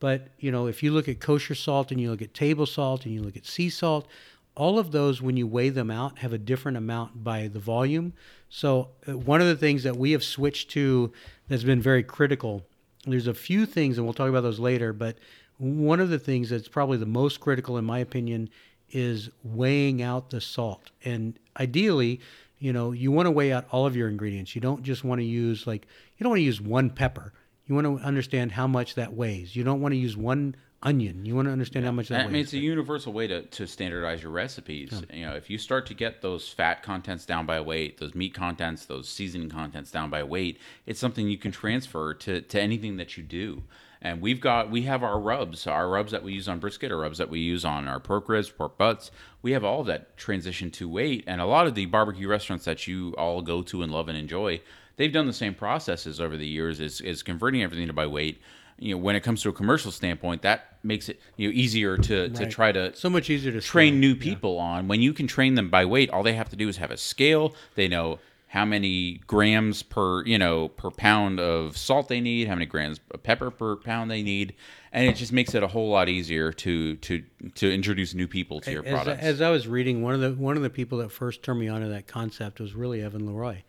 [0.00, 3.04] but you know, if you look at kosher salt and you look at table salt
[3.04, 4.08] and you look at sea salt,
[4.56, 8.12] all of those, when you weigh them out, have a different amount by the volume.
[8.48, 11.12] So, uh, one of the things that we have switched to
[11.48, 12.66] that's been very critical,
[13.06, 15.16] there's a few things, and we'll talk about those later, but
[15.58, 18.48] one of the things that's probably the most critical, in my opinion,
[18.90, 20.90] is weighing out the salt.
[21.04, 22.20] And ideally,
[22.58, 24.54] you know, you want to weigh out all of your ingredients.
[24.54, 25.86] You don't just want to use, like,
[26.16, 27.32] you don't want to use one pepper.
[27.70, 29.54] You want to understand how much that weighs.
[29.54, 31.24] You don't want to use one onion.
[31.24, 33.64] You want to understand how much that I mean, it's a universal way to, to
[33.68, 35.04] standardize your recipes.
[35.14, 38.34] You know, if you start to get those fat contents down by weight, those meat
[38.34, 42.96] contents, those seasoning contents down by weight, it's something you can transfer to, to anything
[42.96, 43.62] that you do.
[44.02, 46.98] And we've got we have our rubs, our rubs that we use on brisket, or
[46.98, 49.12] rubs that we use on our pork ribs, pork butts.
[49.42, 52.88] We have all that transition to weight, and a lot of the barbecue restaurants that
[52.88, 54.60] you all go to and love and enjoy,
[55.00, 56.78] they've done the same processes over the years.
[56.78, 58.40] Is is converting everything to by weight.
[58.78, 61.96] You know, when it comes to a commercial standpoint, that makes it you know easier
[61.96, 64.00] to to try to so much easier to train scale.
[64.00, 64.86] new people on.
[64.88, 66.96] When you can train them by weight, all they have to do is have a
[66.98, 67.54] scale.
[67.74, 72.54] They know how many grams per you know per pound of salt they need, how
[72.54, 74.54] many grams of pepper per pound they need,
[74.92, 77.22] and it just makes it a whole lot easier to to
[77.54, 79.22] to introduce new people to your as, products.
[79.22, 81.68] as I was reading, one of the one of the people that first turned me
[81.68, 83.62] on to that concept was really Evan LeRoy.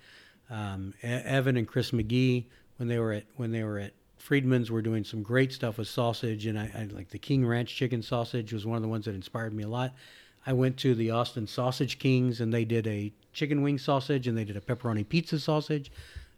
[0.52, 2.44] Um, Evan and Chris McGee,
[2.78, 5.88] when they were at when they were at Freedmen's, were doing some great stuff with
[5.88, 9.06] sausage, and I, I like the King Ranch chicken sausage was one of the ones
[9.06, 9.94] that inspired me a lot.
[10.46, 14.38] I went to the Austin Sausage Kings, and they did a chicken wing sausage, and
[14.38, 15.92] they did a pepperoni pizza sausage.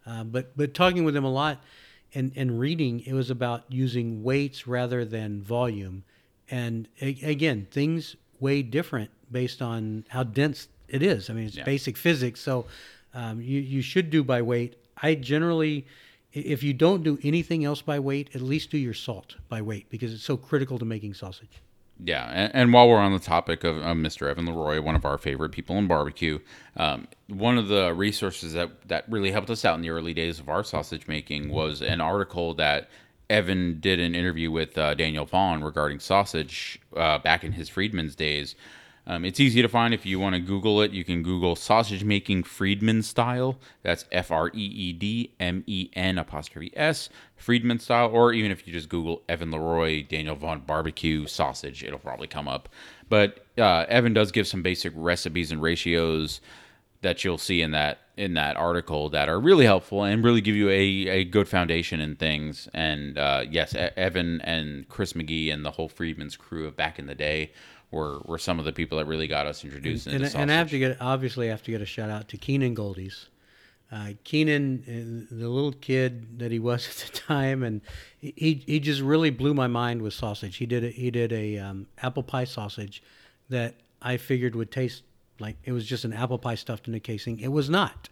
[0.06, 1.60] Uh, but but talking with them a lot,
[2.14, 6.04] and and reading, it was about using weights rather than volume.
[6.50, 11.30] And a- again, things weigh different based on how dense it is.
[11.30, 11.64] I mean, it's Yeah.
[11.64, 12.40] basic physics.
[12.40, 12.66] So
[13.14, 14.76] um, you, you should do by weight.
[15.02, 15.86] I generally,
[16.32, 19.88] if you don't do anything else by weight, at least do your salt by weight
[19.90, 21.62] because it's so critical to making sausage.
[22.02, 24.28] Yeah, and, and while we're on the topic of uh, Mr.
[24.28, 26.40] Evan LeRoy, one of our favorite people in barbecue,
[26.76, 30.40] um, one of the resources that that really helped us out in the early days
[30.40, 32.88] of our sausage making was an article that
[33.30, 38.16] Evan did an interview with uh, Daniel Vaughn regarding sausage uh, back in his Freedmen's
[38.16, 38.56] days.
[39.06, 40.92] Um, it's easy to find if you want to Google it.
[40.92, 43.58] You can Google sausage making Freedmen style.
[43.82, 48.08] That's F R E E D M E N apostrophe S Freedmen style.
[48.10, 52.48] Or even if you just Google Evan LeRoy Daniel Vaughn barbecue sausage, it'll probably come
[52.48, 52.68] up.
[53.08, 56.40] But uh, Evan does give some basic recipes and ratios
[57.02, 60.54] that you'll see in that in that article that are really helpful and really give
[60.54, 62.68] you a, a good foundation in things.
[62.72, 67.06] And uh, yes, Evan and Chris McGee and the whole Freedmen's crew of back in
[67.06, 67.52] the day
[67.90, 70.50] were, were some of the people that really got us introduced And, into and sausage.
[70.50, 73.26] I have to get obviously I have to get a shout out to Keenan Goldies.
[73.92, 77.80] Uh, Keenan, uh, the little kid that he was at the time, and
[78.18, 80.56] he he just really blew my mind with sausage.
[80.56, 83.02] He did a, he did a um, apple pie sausage
[83.50, 85.02] that I figured would taste
[85.38, 87.38] like it was just an apple pie stuffed in a casing.
[87.38, 88.08] It was not,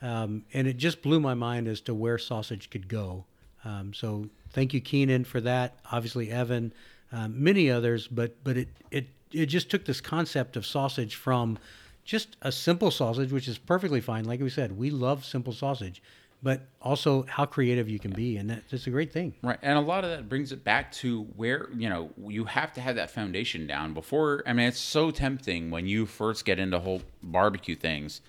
[0.00, 3.24] um, and it just blew my mind as to where sausage could go.
[3.64, 5.78] Um, so thank you, Keenan, for that.
[5.90, 6.72] Obviously, Evan,
[7.12, 11.58] um, many others, but but it it it just took this concept of sausage from
[12.04, 14.24] just a simple sausage, which is perfectly fine.
[14.24, 16.02] Like we said, we love simple sausage,
[16.42, 19.34] but also how creative you can be, and that, that's a great thing.
[19.42, 22.72] Right, and a lot of that brings it back to where you know you have
[22.74, 24.42] to have that foundation down before.
[24.46, 28.20] I mean, it's so tempting when you first get into whole barbecue things.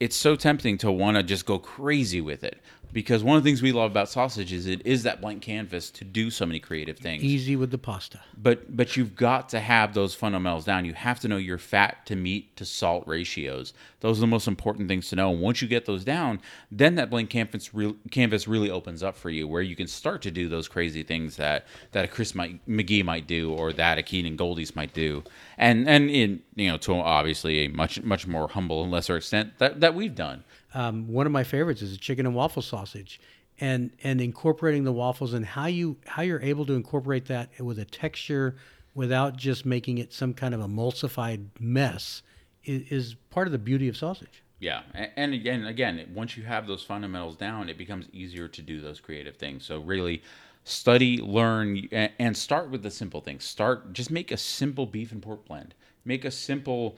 [0.00, 2.60] It's so tempting to want to just go crazy with it
[2.92, 5.90] because one of the things we love about sausage is it is that blank canvas
[5.90, 7.24] to do so many creative things.
[7.24, 8.20] Easy with the pasta.
[8.36, 10.84] But but you've got to have those fundamentals down.
[10.84, 13.72] You have to know your fat to meat to salt ratios.
[14.00, 15.30] Those are the most important things to know.
[15.30, 19.16] And once you get those down, then that blank canvas real, canvas really opens up
[19.16, 22.34] for you, where you can start to do those crazy things that that a Chris
[22.34, 25.24] might, McGee might do, or that a Keenan Goldies might do,
[25.56, 29.58] and and in you know to obviously a much much more humble and lesser extent
[29.58, 30.44] that that we've done.
[30.74, 33.20] Um, one of my favorites is a chicken and waffle sausage,
[33.60, 37.78] and and incorporating the waffles and how you how you're able to incorporate that with
[37.78, 38.56] a texture
[38.94, 42.22] without just making it some kind of emulsified mess
[42.64, 44.42] is, is part of the beauty of sausage.
[44.58, 44.82] Yeah,
[45.16, 49.00] and again, again, once you have those fundamentals down, it becomes easier to do those
[49.00, 49.64] creative things.
[49.64, 50.22] So really,
[50.62, 53.44] study, learn, and start with the simple things.
[53.44, 55.74] Start just make a simple beef and pork blend.
[56.04, 56.96] Make a simple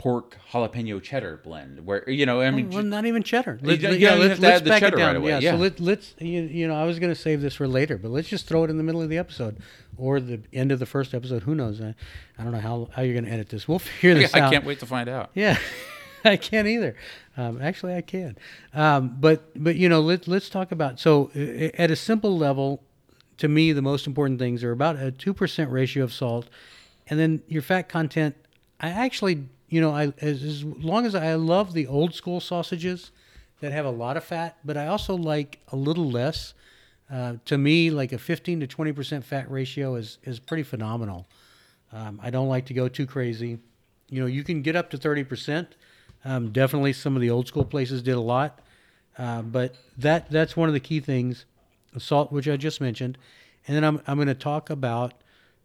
[0.00, 1.84] pork jalapeno cheddar blend.
[1.84, 3.58] Where you know, I mean, Well, not even cheddar.
[3.60, 5.16] Let, you yeah, even let's, have to add let's back it cheddar right down.
[5.16, 5.50] away, Yeah, yeah.
[5.52, 8.10] so let, let's you, you know I was going to save this for later, but
[8.10, 9.58] let's just throw it in the middle of the episode
[9.98, 11.42] or the end of the first episode.
[11.42, 11.82] Who knows?
[11.82, 11.94] I,
[12.38, 13.68] I don't know how how you're going to edit this.
[13.68, 14.48] We'll figure this I out.
[14.48, 15.32] I can't wait to find out.
[15.34, 15.58] Yeah,
[16.24, 16.96] I can't either.
[17.36, 18.38] Um, actually, I can.
[18.72, 22.82] Um, but but you know, let let's talk about so uh, at a simple level.
[23.36, 26.48] To me, the most important things are about a two percent ratio of salt,
[27.06, 28.34] and then your fat content.
[28.82, 33.10] I actually, you know, I as, as long as I love the old school sausages
[33.60, 36.52] that have a lot of fat, but I also like a little less.
[37.10, 41.26] Uh, to me, like a fifteen to twenty percent fat ratio is is pretty phenomenal.
[41.92, 43.58] Um, I don't like to go too crazy.
[44.08, 45.68] You know, you can get up to 30%.
[46.24, 48.60] Um, definitely some of the old school places did a lot.
[49.18, 51.46] Uh, but that that's one of the key things.
[51.98, 53.18] Salt, which I just mentioned.
[53.66, 55.14] And then I'm, I'm going to talk about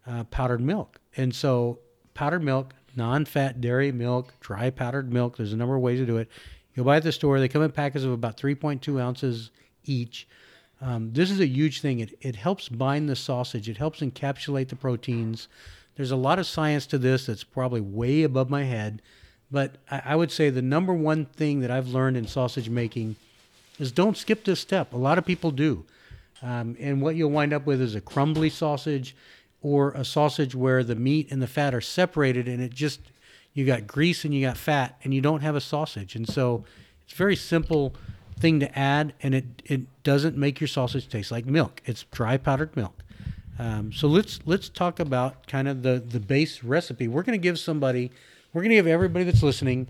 [0.06, 0.98] uh, powdered milk.
[1.16, 1.78] And so
[2.14, 5.36] powdered milk, non-fat dairy milk, dry powdered milk.
[5.36, 6.28] There's a number of ways to do it.
[6.74, 7.40] You'll buy at the store.
[7.40, 9.50] They come in packets of about 3.2 ounces
[9.84, 10.26] each.
[10.80, 12.00] Um, this is a huge thing.
[12.00, 13.68] It, it helps bind the sausage.
[13.68, 15.48] It helps encapsulate the proteins.
[15.96, 19.00] There's a lot of science to this that's probably way above my head.
[19.50, 23.16] But I, I would say the number one thing that I've learned in sausage making
[23.78, 24.92] is don't skip this step.
[24.92, 25.84] A lot of people do.
[26.42, 29.16] Um, and what you'll wind up with is a crumbly sausage
[29.66, 33.00] or a sausage where the meat and the fat are separated and it just,
[33.52, 36.14] you got grease and you got fat and you don't have a sausage.
[36.14, 36.64] And so
[37.02, 37.92] it's a very simple
[38.38, 41.82] thing to add and it, it doesn't make your sausage taste like milk.
[41.84, 43.02] It's dry powdered milk.
[43.58, 47.08] Um, so let's let's talk about kind of the the base recipe.
[47.08, 48.12] We're going to give somebody,
[48.52, 49.88] we're going to give everybody that's listening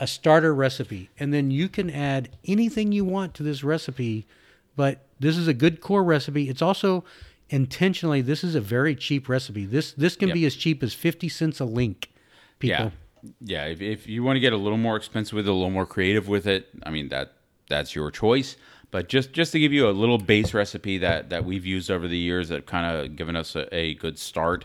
[0.00, 4.26] a starter recipe, and then you can add anything you want to this recipe.
[4.74, 6.48] But this is a good core recipe.
[6.48, 7.04] It's also
[7.52, 9.66] intentionally this is a very cheap recipe.
[9.66, 10.34] This this can Yep.
[10.34, 12.10] be as cheap as fifty cents a link.
[12.58, 12.92] People.
[13.20, 13.64] Yeah, yeah.
[13.66, 15.86] If, if you want to get a little more expensive with it, a little more
[15.86, 17.34] creative with it, I mean that
[17.68, 18.56] that's your choice.
[18.90, 22.08] But just just to give you a little base recipe that that we've used over
[22.08, 24.64] the years that kind of given us a, a good start.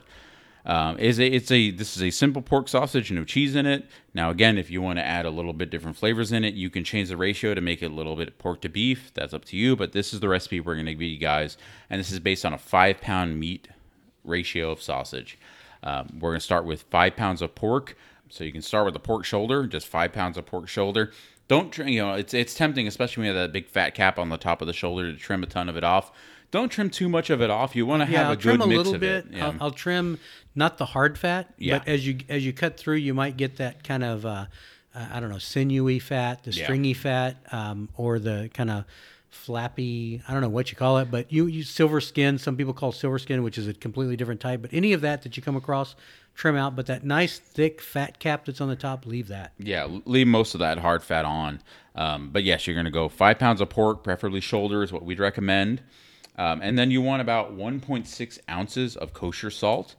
[0.68, 3.88] Um, is a it's a this is a simple pork sausage, no cheese in it.
[4.14, 6.70] Now again, if you want to add a little bit different flavors in it, you
[6.70, 9.12] can change the ratio to make it a little bit pork to beef.
[9.14, 9.78] That's up to you.
[9.78, 11.58] But this is the recipe we're going to give you guys,
[11.90, 13.70] and this is based on a five pound meat
[14.26, 15.40] ratio of sausage.
[15.84, 17.96] Um, we're going to start with five pounds of pork.
[18.30, 21.14] So you can start with the pork shoulder, just five pounds of pork shoulder.
[21.48, 24.28] Don't you know, it's it's tempting, especially when you have that big fat cap on
[24.28, 26.12] the top of the shoulder to trim a ton of it off.
[26.52, 27.76] Don't trim too much of it off.
[27.76, 29.26] You want to Yeah, have I'll a good trim a mix little of bit.
[29.26, 29.34] it.
[29.34, 29.46] Yeah.
[29.48, 30.18] I'll, I'll trim
[30.56, 31.80] not the hard fat, Yeah.
[31.80, 34.46] but as you as you cut through, you might get that kind of uh,
[34.96, 36.64] uh, I don't know sinewy fat, the Yeah.
[36.64, 38.86] stringy fat, um, or the kind of
[39.30, 40.22] flappy.
[40.28, 42.38] I don't know what you call it, but you, you silver skin.
[42.38, 44.62] Some people call silver skin, which is a completely different type.
[44.62, 45.96] But any of that that you come across,
[46.34, 46.76] trim out.
[46.76, 49.52] But that nice thick fat cap that's on the top, leave that.
[49.60, 51.62] Yeah, leave most of that hard fat on.
[51.96, 55.04] Um, but yes, you're going to go five pounds of pork, preferably shoulder, is what
[55.04, 55.82] we'd recommend.
[56.38, 59.96] Um, and then you want about 1.6 ounces of kosher salt,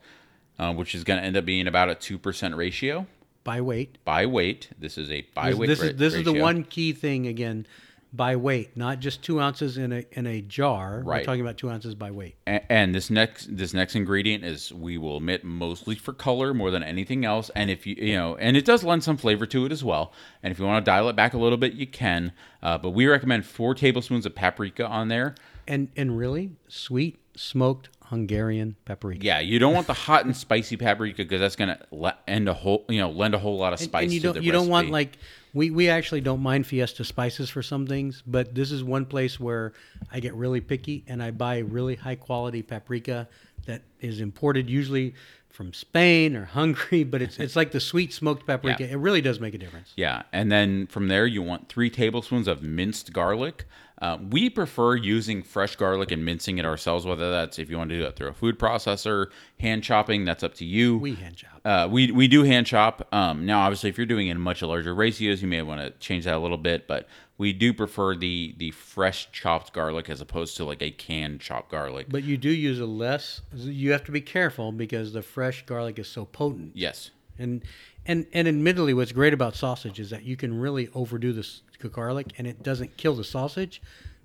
[0.58, 3.06] uh, which is going to end up being about a 2% ratio
[3.44, 3.98] By weight.
[4.04, 4.68] by weight.
[4.78, 7.26] This is a by This, weight this ra- is this is the one key thing
[7.26, 7.66] again.
[8.10, 11.02] By weight, not just two ounces in a in a jar.
[11.04, 11.24] We're Right.
[11.26, 12.36] talking about two ounces by weight.
[12.46, 16.70] A- And this next this next ingredient is we will omit mostly for color more
[16.70, 17.50] than anything else.
[17.54, 20.14] And if you you know, and it does lend some flavor to it as well.
[20.42, 22.32] And if you want to dial it back a little bit, you can.
[22.62, 25.34] Uh, but we recommend four tablespoons of paprika on there.
[25.68, 29.24] And and really sweet smoked Hungarian paprika.
[29.24, 32.54] Yeah, you don't want the hot and spicy paprika because that's gonna le- end a
[32.54, 34.04] whole you know lend a whole lot of spice.
[34.04, 35.18] and you don't the you don't want like
[35.52, 39.38] we we actually don't mind Fiesta spices for some things, but this is one place
[39.38, 39.72] where
[40.10, 43.28] I get really picky and I buy really high quality paprika
[43.66, 45.14] that is imported usually
[45.48, 48.84] from Spain or Hungary, but it's it's like the sweet smoked paprika.
[48.84, 48.92] Yeah.
[48.92, 49.92] It really does make a difference.
[49.96, 53.66] Yeah, and then from there you want three tablespoons of minced garlic.
[54.00, 57.04] Uh, we prefer using fresh garlic and mincing it ourselves.
[57.04, 59.26] Whether that's if you want to do it through a food processor,
[59.58, 60.98] hand chopping, that's up to you.
[60.98, 61.60] We hand chop.
[61.64, 63.08] Uh, we we do hand chop.
[63.12, 65.90] Um, now, obviously, if you're doing it in much larger ratios, you may want to
[65.98, 66.86] change that a little bit.
[66.86, 67.08] But
[67.38, 71.70] we do prefer the the fresh chopped garlic as opposed to like a canned chopped
[71.70, 72.06] garlic.
[72.08, 73.40] But you do use a less.
[73.52, 76.72] You have to be careful because the fresh garlic is so potent.
[76.74, 77.10] yes.
[77.40, 77.62] And
[78.06, 82.32] and and admittedly, what's great about sausage is that you can really overdo this garlic,
[82.38, 83.80] and it doesn't kill the sausage,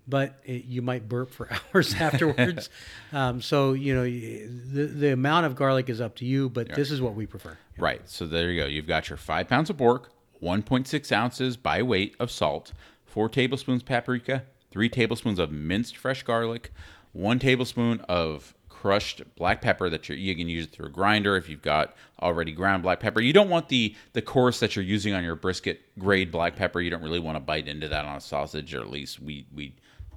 [0.08, 2.70] but it, you might burp for hours afterwards.
[3.12, 6.89] um, so you know the the amount of garlic is up to you, but this
[6.89, 7.58] is what we prefer.
[7.78, 8.01] Right.
[8.10, 8.68] So there you go.
[8.68, 12.74] You've got your five pounds of pork, 1.6 ounces by weight of salt,
[13.06, 16.72] four tablespoons paprika, three tablespoons of minced fresh garlic,
[17.12, 21.48] one tablespoon of crushed black pepper that you're, you can use through a grinder if
[21.48, 23.22] you've got already ground black pepper.
[23.22, 26.82] You don't want the the coarse that you're using on your brisket grade black pepper.
[26.82, 29.46] You don't really want to bite into that on a sausage, or at least we
[29.56, 29.74] we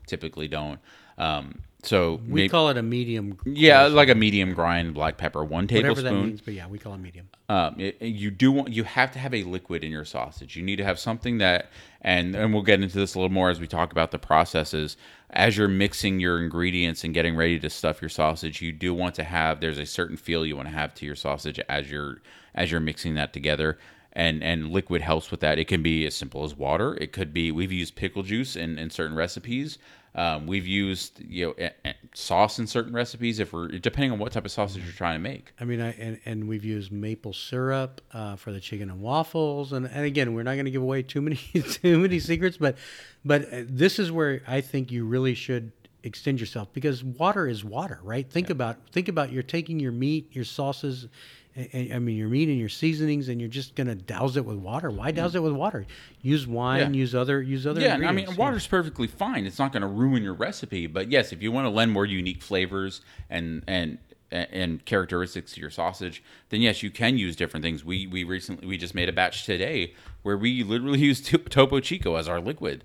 [0.09, 0.81] typically don't.
[1.17, 5.45] Um, so We maybe- call it a medium, yeah, like a medium grind black pepper,
[5.45, 6.05] one whatever tablespoon.
[6.21, 6.41] that means.
[6.41, 7.29] But yeah, we call it medium.
[7.49, 10.57] Um, it, you do want you have to have a liquid in your sausage.
[10.57, 11.71] You need to have something that,
[12.07, 14.97] and and we'll get into this a little more as we talk about the processes.
[15.31, 19.17] As you're mixing your ingredients and getting ready to stuff your sausage, you do want
[19.17, 22.23] to have there's a certain feel you want to have to your sausage as you're
[22.55, 23.77] as you're mixing that together.
[24.13, 25.59] And and liquid helps with that.
[25.59, 26.95] It can be as simple as water.
[26.95, 29.77] It could be we've used pickle juice in, in certain recipes.
[30.17, 34.19] Um, we've used you know a- a- sauce in certain recipes if we're depending on
[34.19, 35.53] what type of sausage you're trying to make.
[35.61, 39.75] I mean, I, and, and we've used maple syrup uh, for the chicken and waffles,
[39.75, 41.37] and, and again, we're not going to give away too many
[41.71, 42.79] too many secrets, but
[43.25, 47.65] but uh, this is where I think you really should extend yourself because water is
[47.65, 48.31] water, right?
[48.31, 51.09] Think about think about you're taking your meat, your sauces,
[51.57, 54.57] I mean your meat and your seasonings, and you're just going to douse it with
[54.57, 54.91] water.
[54.91, 55.37] Why douse mm.
[55.37, 55.87] it with water?
[56.21, 57.01] Use wine, Yeah.
[57.01, 57.81] use other use other.
[57.81, 58.39] Yeah, I mean, ingredients.
[58.39, 59.47] water's perfectly fine.
[59.47, 60.87] It's not going to ruin your recipe.
[60.87, 63.01] But yes, if you want to lend more unique flavors
[63.31, 63.99] and and
[64.31, 67.85] and characteristics to your sausage, then yes, you can use different things.
[67.85, 71.81] We we recently we just made a batch today where we literally used to- Topo
[71.81, 72.85] Chico as our liquid.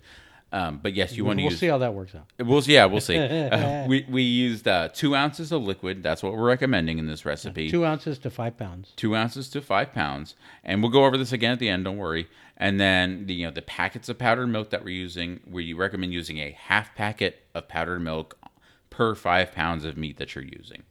[0.53, 2.25] Um, but yes, you want to We'll use see how that works out.
[2.37, 3.17] We'll yeah, we'll see.
[3.51, 6.03] Uh, we we used uh, two ounces of liquid.
[6.03, 8.91] That's what we're recommending in this recipe Two ounces to five pounds.
[8.97, 11.85] two ounces to five pounds, and we'll go over this again at the end.
[11.85, 12.27] Don't worry.
[12.57, 16.11] And then the you know the packets of powdered milk that we're using, we recommend
[16.13, 18.37] using a half packet of powdered milk
[18.89, 20.83] per five pounds of meat that you're using.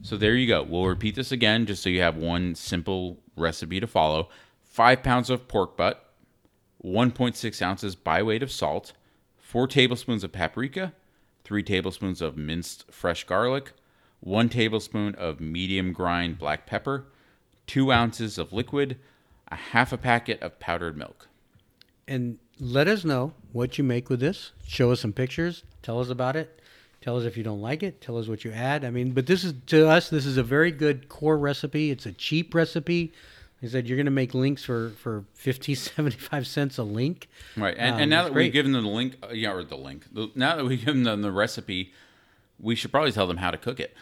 [0.00, 0.62] So there you go.
[0.62, 4.30] We'll repeat this again just so you have one simple recipe to follow.
[4.64, 6.11] Five pounds of pork butt,
[6.84, 8.92] 1.6 ounces by weight of salt,
[9.38, 10.92] four tablespoons of paprika,
[11.44, 13.72] three tablespoons of minced fresh garlic,
[14.20, 17.06] one tablespoon of medium grind black pepper,
[17.66, 18.98] two ounces of liquid,
[19.48, 21.28] a half a packet of powdered milk.
[22.08, 24.52] and let us know what you make with this.
[24.66, 25.64] Show us some pictures.
[25.82, 26.60] Tell us about it.
[27.00, 28.00] Tell us if you don't like it.
[28.00, 28.84] Tell us what you add.
[28.84, 30.08] I mean, but this is to us.
[30.10, 31.90] This is a very good core recipe.
[31.90, 33.12] It's a cheap recipe.
[33.62, 37.28] I said you're going to make links for for 50, 75 cents a link.
[37.56, 38.44] Right, and, Um, and now that great.
[38.46, 40.06] we've given them the link, uh, yeah, or the link.
[40.12, 41.92] the- Now that we've given them the recipe,
[42.58, 43.94] we should probably tell them how to cook it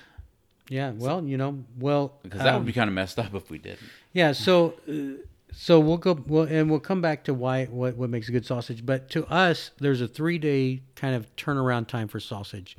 [0.69, 0.91] Yeah.
[0.93, 3.59] Well, you know, well, because that um, would be kind of messed up if we
[3.59, 3.81] didn't.
[4.13, 8.09] Yeah, so uh, so we'll go well, and we'll come back to why what what
[8.09, 8.87] makes a good sausage.
[8.87, 12.77] But to us, there's a three day kind of turnaround time for sausage,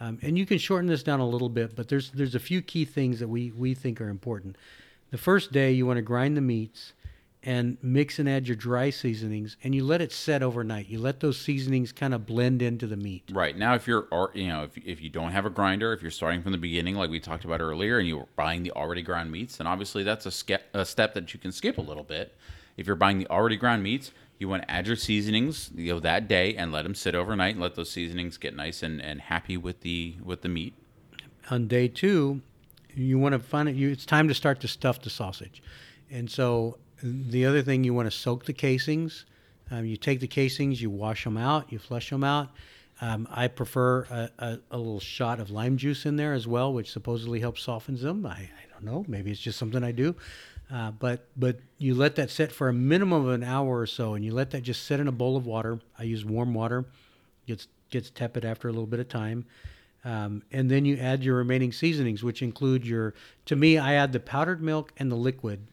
[0.00, 1.74] um, and you can shorten this down a little bit.
[1.74, 4.56] But there's there's a few key things that we we think are important.
[5.12, 6.94] The first day, you want to grind the meats
[7.42, 10.88] and mix and add your dry seasonings, and you let it set overnight.
[10.88, 13.24] You let those seasonings kind of blend into the meat.
[13.30, 16.00] Right now, if you're, or you know, if, if you don't have a grinder, if
[16.00, 19.02] you're starting from the beginning, like we talked about earlier, and you're buying the already
[19.02, 22.04] ground meats, then obviously that's a, ske- a step that you can skip a little
[22.04, 22.34] bit.
[22.78, 26.00] If you're buying the already ground meats, you want to add your seasonings, you know,
[26.00, 29.20] that day, and let them sit overnight, and let those seasonings get nice and, and
[29.20, 30.72] happy with the with the meat.
[31.50, 32.40] on day two,
[32.94, 33.74] you want to find it.
[33.74, 35.62] You, it's time to start to stuff the sausage,
[36.10, 39.26] and so the other thing you want to soak the casings.
[39.70, 42.50] Um, you take the casings, you wash them out, you flush them out.
[43.00, 46.72] Um, I prefer a, a, a little shot of lime juice in there as well,
[46.72, 48.26] which supposedly helps softens them.
[48.26, 49.04] I, I don't know.
[49.08, 50.14] Maybe it's just something I do.
[50.72, 54.14] Uh, but but you let that sit for a minimum of an hour or so,
[54.14, 55.80] and you let that just sit in a bowl of water.
[55.98, 56.84] I use warm water.
[57.46, 59.46] Gets gets tepid after a little bit of time.
[60.04, 63.14] Um, and then you add your remaining seasonings, which include your.
[63.46, 65.66] To me, I add the powdered milk and the liquid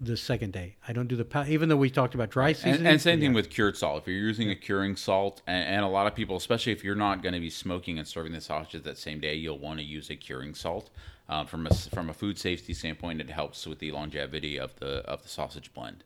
[0.00, 0.76] the second day.
[0.86, 2.78] I don't do the pow- even though we talked about dry seasonings.
[2.78, 3.36] And, and same thing yeah.
[3.36, 4.02] with cured salt.
[4.02, 6.94] If you're using a curing salt, and, and a lot of people, especially if you're
[6.94, 9.84] not going to be smoking and serving the sausages that same day, you'll want to
[9.84, 10.90] use a curing salt.
[11.30, 15.04] Um, from a from a food safety standpoint, it helps with the longevity of the
[15.06, 16.04] of the sausage blend.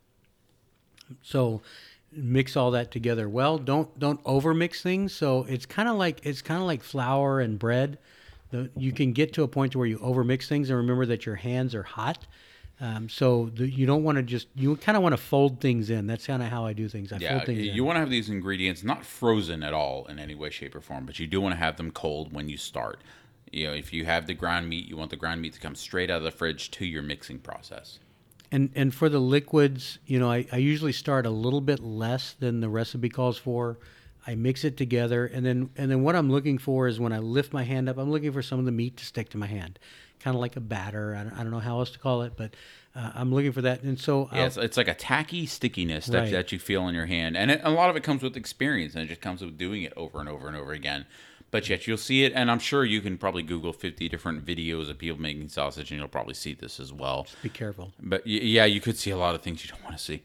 [1.22, 1.62] So
[2.14, 3.58] mix all that together well.
[3.58, 5.12] Don't don't over mix things.
[5.12, 7.98] So it's kind of like it's kind of like flour and bread.
[8.50, 11.24] The, you can get to a point where you over mix things and remember that
[11.24, 12.26] your hands are hot.
[12.80, 15.88] Um, so the, you don't want to just you kind of want to fold things
[15.88, 16.06] in.
[16.06, 17.12] That's kind of how I do things.
[17.12, 20.18] I Yeah, fold things you want to have these ingredients not frozen at all in
[20.18, 22.56] any way, shape, or form, but you do want to have them cold when you
[22.56, 23.00] start.
[23.52, 25.74] You know, if you have the ground meat, you want the ground meat to come
[25.74, 27.98] straight out of the fridge to your mixing process.
[28.52, 32.34] And and for the liquids, you know, I, I usually start a little bit less
[32.38, 33.78] than the recipe calls for.
[34.24, 37.18] I mix it together, and then and then what I'm looking for is when I
[37.18, 39.48] lift my hand up, I'm looking for some of the meat to stick to my
[39.48, 39.80] hand,
[40.20, 41.16] kind of like a batter.
[41.16, 42.54] I don't, I don't know how else to call it, but
[42.94, 43.82] uh, I'm looking for that.
[43.82, 46.30] And so yeah, it's, it's, like a tacky stickiness that, Right.
[46.30, 48.94] that you feel in your hand, and it, a lot of it comes with experience,
[48.94, 51.06] and it just comes with doing it over and over and over again.
[51.52, 54.88] But yet you'll see it, and I'm sure you can probably Google 50 different videos
[54.88, 57.26] of people making sausage, and you'll probably see this as well.
[57.42, 57.92] be careful.
[58.00, 60.22] But yeah, you could see a lot of things you don't want to see.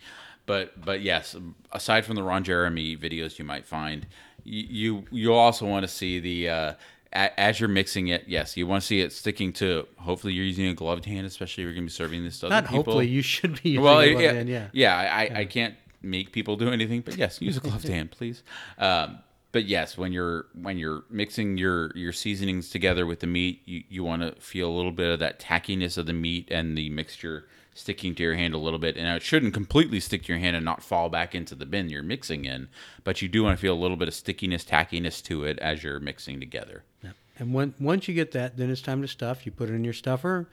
[0.47, 1.35] But but yes,
[1.73, 4.07] aside from the Ron Jeremy videos you might find,
[4.45, 6.73] you you, also want to see the uh,
[7.11, 8.23] as you're mixing it.
[8.27, 9.85] Yes, you want to see it sticking to.
[9.97, 12.45] Hopefully, you're using a gloved hand, especially if you're going to be serving this to
[12.45, 12.77] other Not people.
[12.77, 14.67] hopefully, you should be using well, a glove yeah, hand, yeah.
[14.71, 14.97] yeah.
[14.97, 18.41] I, I, I can't make people do anything, but yes, use a gloved hand, please.
[18.77, 19.19] Um,
[19.51, 23.83] but yes, when you're when you're mixing your your seasonings together with the meat, you,
[23.89, 26.89] you want to feel a little bit of that tackiness of the meat and the
[26.89, 28.97] mixture sticking to your hand a little bit.
[28.97, 31.89] And it shouldn't completely stick to your hand and not fall back into the bin
[31.89, 32.69] you're mixing in,
[33.03, 35.83] but you do want to feel a little bit of stickiness, tackiness to it as
[35.83, 36.83] you're mixing together.
[37.03, 37.11] Yeah.
[37.39, 39.45] And when, once you get that, then it's time to stuff.
[39.45, 40.49] You put it in your stuffer,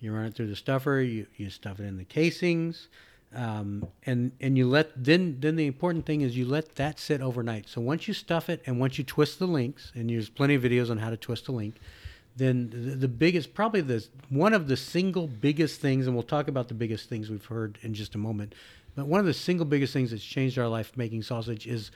[0.00, 2.88] you run it through the stuffer, you, you stuff it in the casings,
[3.34, 7.20] um, and and you let then then the important thing is you let that sit
[7.20, 7.68] overnight.
[7.68, 10.62] So once you stuff it and once you twist the links, and there's plenty of
[10.62, 11.76] videos on how to twist a link,
[12.36, 16.48] then the, the biggest probably the one of the single biggest things, and we'll talk
[16.48, 18.54] about the biggest things we've heard in just a moment.
[18.94, 21.90] But one of the single biggest things that's changed our life making sausage is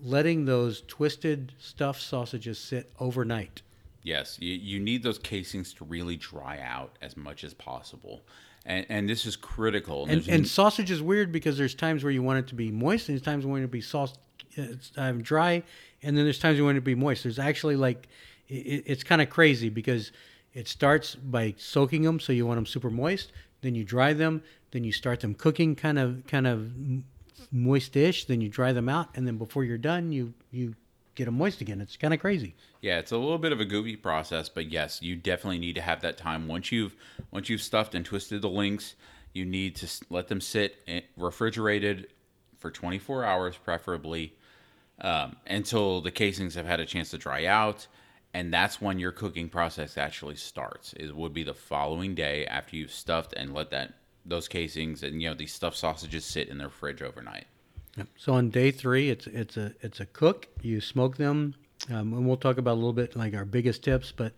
[0.00, 3.62] letting those twisted stuffed sausages sit overnight.
[4.02, 8.22] Yes, you, you need those casings to really dry out as much as possible.
[8.68, 10.02] And, and this is critical.
[10.02, 12.72] And, There's and sausage is weird because there's times where you want it to be
[12.72, 14.14] moist, and there's times when it to be sauce,
[14.58, 14.64] uh,
[14.96, 15.62] um, dry,
[16.02, 17.22] and then there's times you want it to be moist.
[17.22, 18.08] There's actually like,
[18.48, 20.10] it, it's kind of crazy because
[20.52, 23.30] it starts by soaking them, so you want them super moist.
[23.60, 24.42] Then you dry them,
[24.72, 26.72] then you start them cooking, kind of kind of
[27.52, 28.24] moist-ish.
[28.24, 30.74] Then you dry them out, and then before you're done, you you
[31.16, 31.80] get them moist again.
[31.80, 32.54] It's kind of crazy.
[32.80, 35.80] Yeah, it's a little bit of a goofy process, but yes, you definitely need to
[35.80, 36.94] have that time once you've
[37.32, 38.94] once you've stuffed and twisted the links.
[39.32, 40.76] You need to let them sit
[41.16, 42.08] refrigerated
[42.58, 44.34] for 24 hours, preferably,
[45.00, 47.86] um, until the casings have had a chance to dry out,
[48.32, 50.94] and that's when your cooking process actually starts.
[50.94, 53.94] It would be the following day after you've stuffed and let that
[54.28, 57.46] those casings and you know these stuffed sausages sit in their fridge overnight.
[57.96, 58.08] Yep.
[58.16, 60.48] So on day three, it's it's a it's a cook.
[60.60, 61.54] You smoke them,
[61.90, 64.12] um, and we'll talk about a little bit like our biggest tips.
[64.12, 64.32] But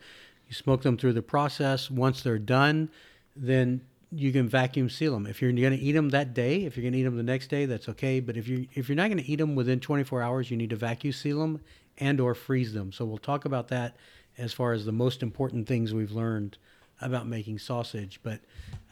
[0.46, 1.90] you smoke them through the process.
[1.90, 2.88] Once they're done,
[3.34, 3.80] then
[4.10, 5.26] you can vacuum seal them.
[5.26, 7.22] If you're going to eat them that day, if you're going to eat them the
[7.22, 8.20] next day, that's okay.
[8.20, 10.70] But if you if you're not going to eat them within 24 hours, you need
[10.70, 11.60] to vacuum seal them
[11.98, 12.92] and or freeze them.
[12.92, 13.96] So we'll talk about that
[14.38, 16.56] as far as the most important things we've learned
[17.00, 18.20] about making sausage.
[18.22, 18.40] But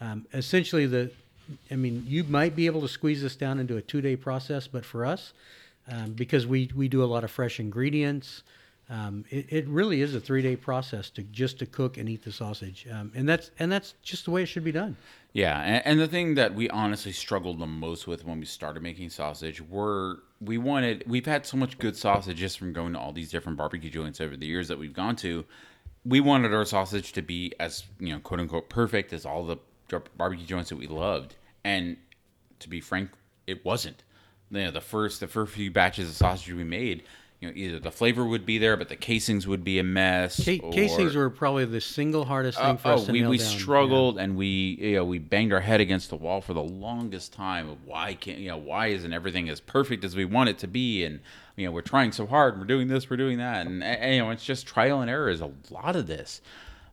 [0.01, 1.11] um, essentially, the
[1.71, 4.67] I mean, you might be able to squeeze this down into a two day process,
[4.67, 5.33] but for us,
[5.89, 8.43] um, because we, we do a lot of fresh ingredients,
[8.89, 12.23] um, it, it really is a three day process to just to cook and eat
[12.23, 14.95] the sausage, um, and that's and that's just the way it should be done.
[15.33, 18.81] Yeah, and, and the thing that we honestly struggled the most with when we started
[18.81, 22.99] making sausage were we wanted we've had so much good sausage just from going to
[22.99, 25.43] all these different barbecue joints over the years that we've gone to.
[26.05, 29.57] We wanted our sausage to be as you know, quote unquote, perfect as all the
[30.17, 31.97] barbecue joints that we loved, and
[32.59, 33.11] to be frank,
[33.45, 34.03] it wasn't.
[34.49, 37.03] You know, the first the first few batches of sausage we made,
[37.39, 40.43] you know, either the flavor would be there, but the casings would be a mess.
[40.43, 43.21] Ca- or- casings were probably the single hardest thing uh, for us oh, to we,
[43.21, 43.47] nail we down.
[43.47, 47.33] struggled and we you know we banged our head against the wall for the longest
[47.33, 50.57] time of why can't you know why isn't everything as perfect as we want it
[50.57, 51.19] to be and
[51.55, 54.15] you know we're trying so hard and we're doing this we're doing that and, and
[54.15, 56.41] you know it's just trial and error is a lot of this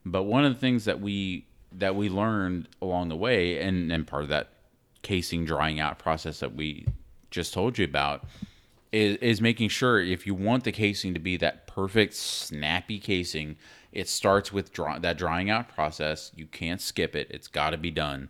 [0.05, 1.47] but one of the things that we
[1.79, 4.51] that we learned along the way and and part of that
[5.03, 6.87] casing drying out process that we
[7.31, 8.25] just told you about
[8.93, 13.57] is, is making sure if you want the casing to be that perfect snappy casing
[13.95, 16.33] it starts with that drying out process.
[16.35, 17.29] You can't skip it.
[17.31, 18.29] It's got to be done.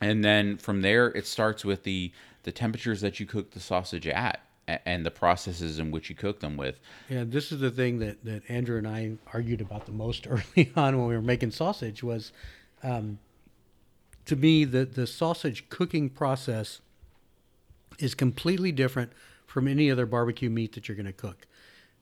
[0.00, 2.12] And then from there it starts with the
[2.44, 6.40] the temperatures that you cook the sausage at and the processes in which you cook
[6.40, 9.92] them with Yeah, this is the thing that, that Andrew and I argued about the
[9.92, 12.32] most early on when we were making sausage was,
[12.82, 13.18] um,
[14.26, 16.80] to me, the, the sausage cooking process
[17.98, 19.12] is completely different
[19.46, 21.46] from any other barbecue meat that you're going to cook.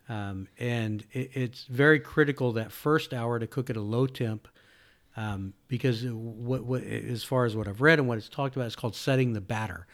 [0.09, 4.49] Um, and it, it's very critical that first hour to cook at a low temp
[5.17, 8.67] um, because what, what, as far as what I've read and what it's talked about,
[8.67, 9.87] it's called setting the batter.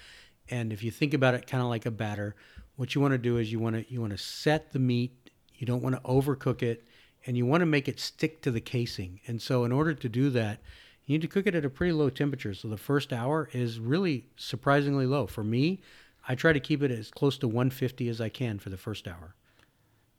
[0.50, 2.36] And if you think about it kind of like a batter,
[2.78, 5.30] what you want to do is you want to you want to set the meat.
[5.52, 6.86] You don't want to overcook it,
[7.26, 9.20] and you want to make it stick to the casing.
[9.26, 10.60] And so, in order to do that,
[11.04, 12.54] you need to cook it at a pretty low temperature.
[12.54, 15.26] So the first hour is really surprisingly low.
[15.26, 15.80] For me,
[16.28, 19.08] I try to keep it as close to 150 as I can for the first
[19.08, 19.34] hour.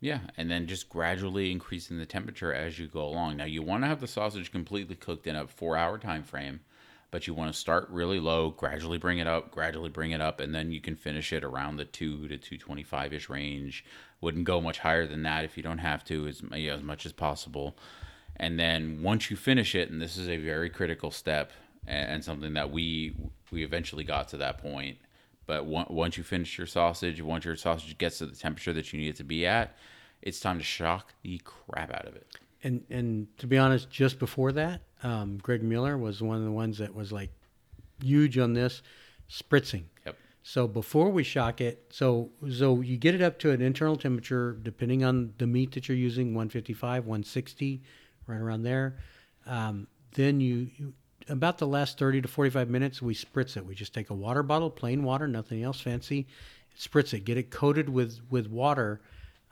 [0.00, 3.38] Yeah, and then just gradually increasing the temperature as you go along.
[3.38, 6.60] Now you want to have the sausage completely cooked in a four-hour time frame,
[7.10, 10.40] but you want to start really low, gradually bring it up, gradually bring it up,
[10.40, 13.84] and then you can finish it around the two to two twenty-five ish range.
[14.20, 16.82] Wouldn't go much higher than that if you don't have to, as you know, as
[16.82, 17.76] much as possible.
[18.36, 21.52] And then once you finish it, and this is a very critical step
[21.86, 23.16] and something that we
[23.50, 24.98] we eventually got to that point.
[25.46, 29.00] But once you finish your sausage, once your sausage gets to the temperature that you
[29.00, 29.76] need it to be at,
[30.22, 32.26] it's time to shock the crap out of it.
[32.62, 36.50] And and to be honest, just before that, um, Greg Mueller was one of the
[36.50, 37.30] ones that was like
[38.02, 38.82] huge on this
[39.30, 39.84] spritzing.
[40.06, 40.16] Yep.
[40.42, 44.58] So before we shock it, so so you get it up to an internal temperature,
[44.62, 47.82] depending on the meat that you're using, 155, 160,
[48.26, 48.96] right around there.
[49.46, 50.92] Um, then you, you
[51.28, 53.64] about the last 30 to 45 minutes, we spritz it.
[53.64, 56.26] We just take a water bottle, plain water, nothing else fancy,
[56.78, 59.00] spritz it, get it coated with with water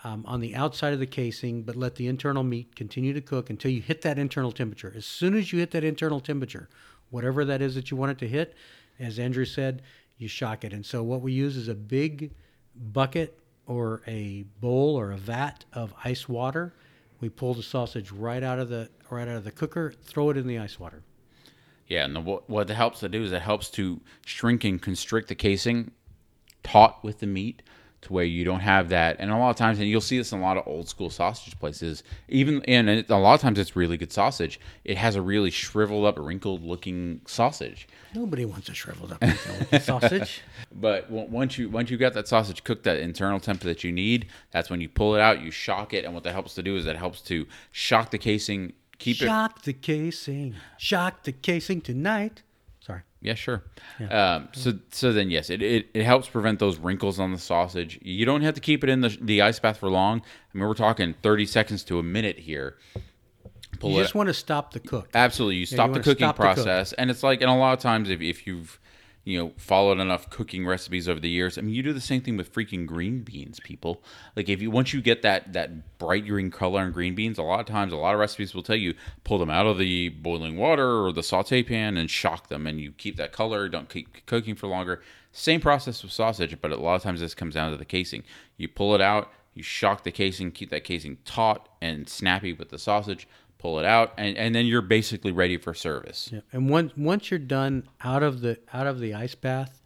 [0.04, 3.50] um, on the outside of the casing, but let the internal meat continue to cook
[3.50, 4.92] until you hit that internal temperature.
[4.96, 6.68] As soon as you hit that internal temperature,
[7.10, 8.54] whatever that is that you want it to hit,
[8.98, 9.82] as Andrew said,
[10.16, 10.72] you shock it.
[10.72, 12.32] And so what we use is a big
[12.92, 16.72] bucket or a bowl or a vat of ice water.
[17.20, 20.36] We pull the sausage right out of the right out of the cooker, throw it
[20.36, 21.02] in the ice water.
[21.88, 24.80] Yeah, and the, what what it helps to do is it helps to shrink and
[24.80, 25.90] constrict the casing,
[26.62, 27.62] taut with the meat,
[28.02, 29.16] to where you don't have that.
[29.18, 31.10] And a lot of times, and you'll see this in a lot of old school
[31.10, 34.60] sausage places, even and a lot of times it's really good sausage.
[34.84, 37.88] It has a really shriveled up, wrinkled looking sausage.
[38.14, 39.24] Nobody wants a shriveled up
[39.82, 40.42] sausage.
[40.72, 44.26] But once you once you got that sausage cooked that internal temp that you need,
[44.52, 46.76] that's when you pull it out, you shock it, and what that helps to do
[46.76, 51.32] is that helps to shock the casing, keep shock it shock the casing, shock the
[51.32, 52.42] casing tonight.
[53.20, 53.64] Yeah, sure.
[53.98, 54.36] Yeah.
[54.36, 57.98] Um, so so then yes, it, it, it helps prevent those wrinkles on the sausage.
[58.00, 60.20] You don't have to keep it in the the ice bath for long.
[60.20, 62.78] I mean, we're talking thirty seconds to a minute here.
[63.80, 65.08] Pull you just want to stop the cook.
[65.14, 66.96] Absolutely, you stop yeah, you the cooking stop process, cook.
[66.98, 68.78] and it's like, and a lot of times if if you've
[69.28, 71.58] you know followed enough cooking recipes over the years.
[71.58, 74.02] I mean you do the same thing with freaking green beans people.
[74.34, 77.42] Like if you once you get that that bright green color in green beans a
[77.42, 80.08] lot of times a lot of recipes will tell you pull them out of the
[80.08, 83.90] boiling water or the saute pan and shock them and you keep that color don't
[83.90, 85.02] keep cooking for longer.
[85.30, 88.22] Same process with sausage but a lot of times this comes down to the casing.
[88.56, 92.70] You pull it out you shock the casing keep that casing taut and snappy with
[92.70, 93.28] the sausage
[93.58, 96.30] pull it out, and, and then you're basically ready for service.
[96.32, 96.40] Yeah.
[96.52, 99.82] And once once you're done out of the out of the ice bath,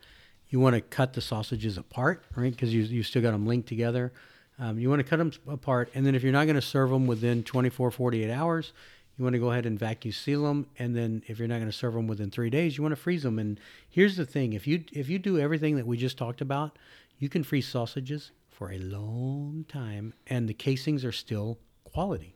[0.48, 2.52] you want to cut the sausages apart, right?
[2.52, 4.12] Because you you still got them linked together.
[4.58, 6.90] Um, you want to cut them apart, and then if you're not going to serve
[6.90, 8.72] them within 24, 48 hours,
[9.16, 10.66] you want to go ahead and vacuum seal them.
[10.78, 13.00] And then if you're not going to serve them within three days, you want to
[13.00, 13.38] freeze them.
[13.38, 13.58] And
[13.88, 16.78] here's the thing: if you if you do everything that we just talked about,
[17.18, 22.34] you can freeze sausages for a long time, and the casings are still quality.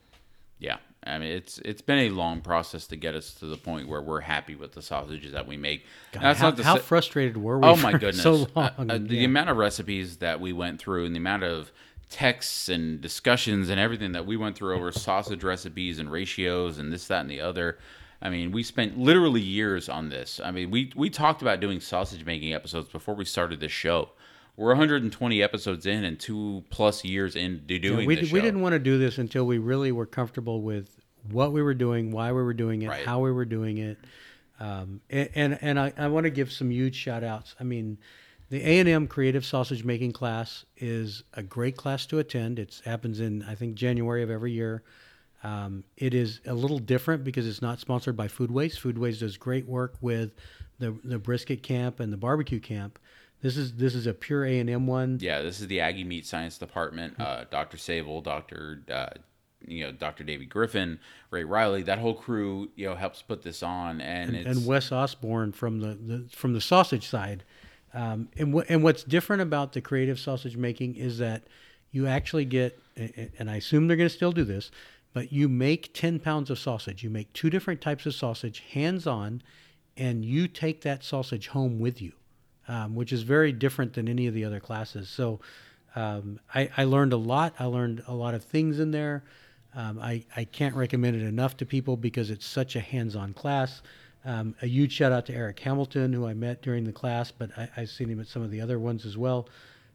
[0.59, 3.88] Yeah, I mean, it's it's been a long process to get us to the point
[3.88, 5.84] where we're happy with the sausages that we make.
[6.12, 7.66] God, that's how, not how frustrated were we?
[7.66, 8.22] Oh my goodness!
[8.22, 8.48] so long.
[8.57, 9.24] Uh, uh, the yeah.
[9.24, 11.70] amount of recipes that we went through, and the amount of
[12.11, 16.92] texts and discussions and everything that we went through over sausage recipes and ratios and
[16.92, 17.78] this, that, and the other.
[18.22, 20.40] I mean, we spent literally years on this.
[20.42, 24.11] I mean, we we talked about doing sausage making episodes before we started this show
[24.57, 28.62] we're 120 episodes in and two plus years into doing yeah, we, this we didn't
[28.62, 30.98] want to do this until we really were comfortable with
[31.30, 33.04] what we were doing, why we were doing it, right.
[33.04, 33.98] how we were doing it.
[34.59, 37.54] Um, and, and, and I, I want to give some huge shout outs.
[37.61, 37.98] I mean,
[38.48, 42.59] the A&M Creative Sausage Making class is a great class to attend.
[42.59, 44.82] It happens in, I think, January of every year.
[45.44, 48.78] Um, it is a little different because it's not sponsored by Foodways.
[48.80, 50.32] Foodways does great work with
[50.78, 52.98] the, the brisket camp and the barbecue camp.
[53.43, 55.18] This is this is a pure A and M one.
[55.20, 57.14] Yeah, this is the Aggie Meat Science Department.
[57.16, 57.22] Hmm.
[57.22, 57.76] Uh, Dr.
[57.76, 58.82] Savell, Dr.
[58.91, 59.09] Uh,
[59.66, 60.24] you know, Dr.
[60.24, 60.99] David Griffin,
[61.30, 64.93] Ray Riley, that whole crew, you know, helps put this on, and and, and Wes
[64.93, 67.45] Osborne from the, the from the sausage side.
[67.95, 71.45] Um, and what and what's different about the creative sausage making is that
[71.93, 74.70] you actually get, and I assume they're going to still do this,
[75.12, 77.03] but you make ten pounds of sausage.
[77.03, 79.43] You make two different types of sausage, hands on,
[79.97, 82.12] and you take that sausage home with you
[82.69, 85.09] um, which is very different than any of the other classes.
[85.09, 85.41] So
[85.95, 87.55] um, I, I, learned a lot.
[87.59, 89.25] I learned a lot of things in there.
[89.75, 93.83] Um, I, I can't recommend it enough to people because it's such a hands-on class.
[94.25, 97.51] Um, a huge shout out to Eric Hamilton, who I met during the class, but
[97.57, 99.49] I, have seen him at some of the other ones as well.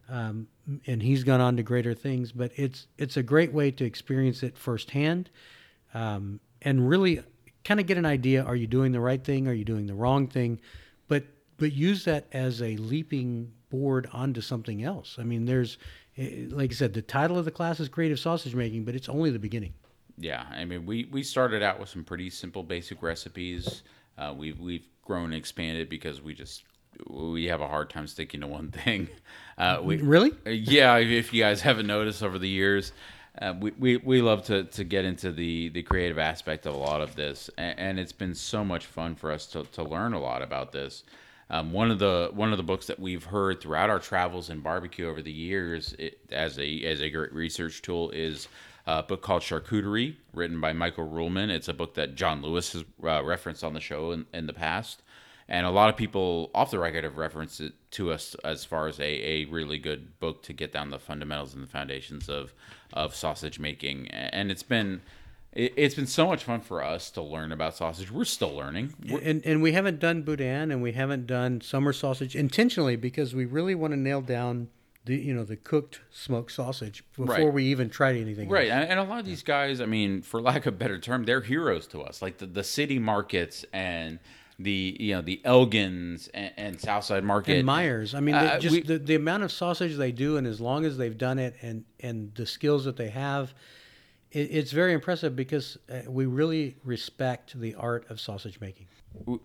[0.08, 0.48] Um,
[0.86, 2.32] and he's gone on to greater things.
[2.32, 5.30] But it's it's a great way to experience it firsthand,
[5.94, 7.22] um, and really
[7.64, 9.48] kind of get an idea: Are you doing the right thing?
[9.48, 10.60] Are you doing the wrong thing?
[11.62, 15.14] But use that as a leaping board onto something else.
[15.20, 15.78] I mean, there's,
[16.18, 19.08] eh, like I said, the title of the class is creative sausage making, but it's
[19.08, 19.72] only the beginning.
[20.18, 23.84] Yeah, I mean, we, we started out with some pretty simple, basic recipes.
[24.18, 26.64] Uh, we've we've grown and expanded because we just
[27.08, 29.06] we have a hard time sticking to one thing.
[29.56, 30.32] Uh, we Really?
[30.44, 32.90] Yeah, if you guys haven't noticed over the years,
[33.40, 36.78] uh, we, we, we love to, to get into the, the creative aspect of a
[36.78, 40.12] lot of this, and, and it's been so much fun for us to, to learn
[40.12, 41.04] a lot about this.
[41.52, 44.60] Um, one of the one of the books that we've heard throughout our travels in
[44.60, 48.48] barbecue over the years, it, as a as a great research tool, is
[48.86, 51.50] a book called Charcuterie, written by Michael Ruhlman.
[51.50, 54.52] It's a book that John Lewis has uh, referenced on the show in, in the
[54.52, 55.02] past
[55.48, 58.86] and a lot of people off the record have referenced it to us as far
[58.86, 62.52] as a, a really good book to get down the fundamentals and the foundations of
[62.92, 65.00] of sausage making and it's been
[65.52, 68.94] it, has been so much fun for us to learn about sausage we're still learning
[69.08, 73.34] we're, and and we haven't done boudin and we haven't done summer sausage intentionally because
[73.34, 74.68] we really want to nail down
[75.04, 77.52] the you know the cooked smoked sausage before Right.
[77.52, 78.82] we even tried anything right else.
[78.82, 81.24] and, and a lot of these guys i mean for lack of a better term
[81.24, 84.18] they're heroes to us like the, the city markets and
[84.58, 88.14] the you know the elgins and, and southside market and Meyer's.
[88.14, 90.84] I mean, Uh, just we- the, the amount of sausage they do, and as long
[90.84, 93.54] as they've done it, and and the skills that they have,
[94.32, 98.86] it, it's very impressive because uh, we really respect the art of sausage making.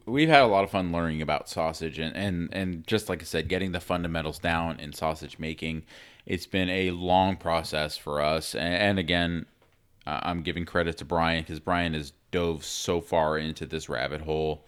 [0.06, 3.26] we've had a lot of fun learning about sausage and, and, and just like I
[3.26, 5.84] said, getting the fundamentals down in sausage making.
[6.26, 8.56] It's been a long process for us.
[8.56, 9.46] And, and again,
[10.08, 14.66] I'm giving credit to Brian because Brian has dove so far into this rabbit hole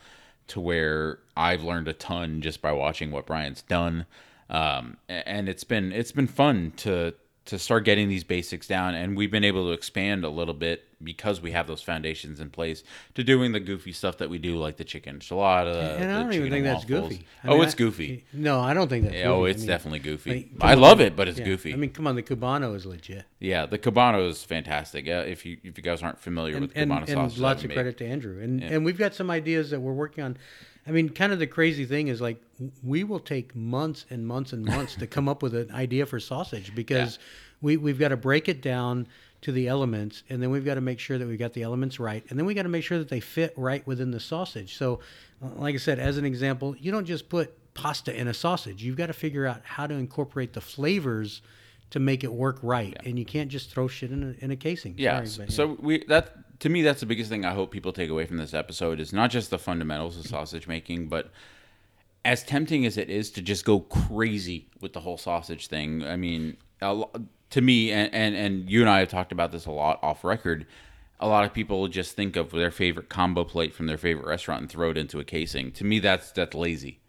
[0.48, 4.06] to where I've learned a ton just by watching what Brian's done.
[4.50, 7.14] Um, and it's been it's been fun to
[7.50, 10.86] to start getting these basics down and we've been able to expand a little bit
[11.04, 12.84] because we have those foundations in place
[13.16, 16.34] to doing the goofy stuff that we do like the chicken enchilada and I don't
[16.34, 17.10] even think that's waffles.
[17.10, 17.26] goofy.
[17.44, 19.16] I oh mean, it's I- goofy No, I don't think that's.
[19.26, 19.48] oh goofy.
[19.48, 20.80] I it's mean, definitely goofy mean, i on.
[20.82, 21.46] love it but it's yeah.
[21.46, 25.24] goofy I mean, come on, the cubano is legit, yeah the cubano is fantastic uh,
[25.28, 27.98] if you if you guys aren't familiar and with and, cubano and lots of credit
[27.98, 28.42] to Andrew.
[28.42, 30.38] And and we've got some ideas that we're working on.
[30.90, 32.42] I mean, kind of the crazy thing is like
[32.84, 36.20] we will take months and months and months to come up with an idea for
[36.20, 37.20] sausage because
[37.62, 39.08] we we've got to break it down
[39.42, 42.00] to the elements and then we've got to make sure that we've got the elements
[42.00, 44.78] right and then we got to make sure that they fit right within the sausage.
[44.78, 45.00] So,
[45.58, 48.84] like I said, as an example, you don't just put pasta in a sausage.
[48.84, 51.44] You've got to figure out how to incorporate the flavors
[51.92, 54.56] to make it work right, and you can't just throw shit in a, in a
[54.56, 54.96] casing.
[54.98, 55.24] Yeah.
[55.24, 58.10] Sorry, but, so we that to me that's the biggest thing I hope people take
[58.10, 61.32] away from this episode is not just the fundamentals of sausage making, but
[62.26, 66.04] as tempting as it is to just go crazy with the whole sausage thing.
[66.04, 67.04] I mean, a
[67.52, 70.24] to me, and, and and you and I have talked about this a lot off
[70.24, 70.66] record.
[71.22, 74.62] A lot of people just think of their favorite combo plate from their favorite restaurant
[74.62, 75.72] and throw it into a casing.
[75.74, 77.00] To me, that's that's lazy.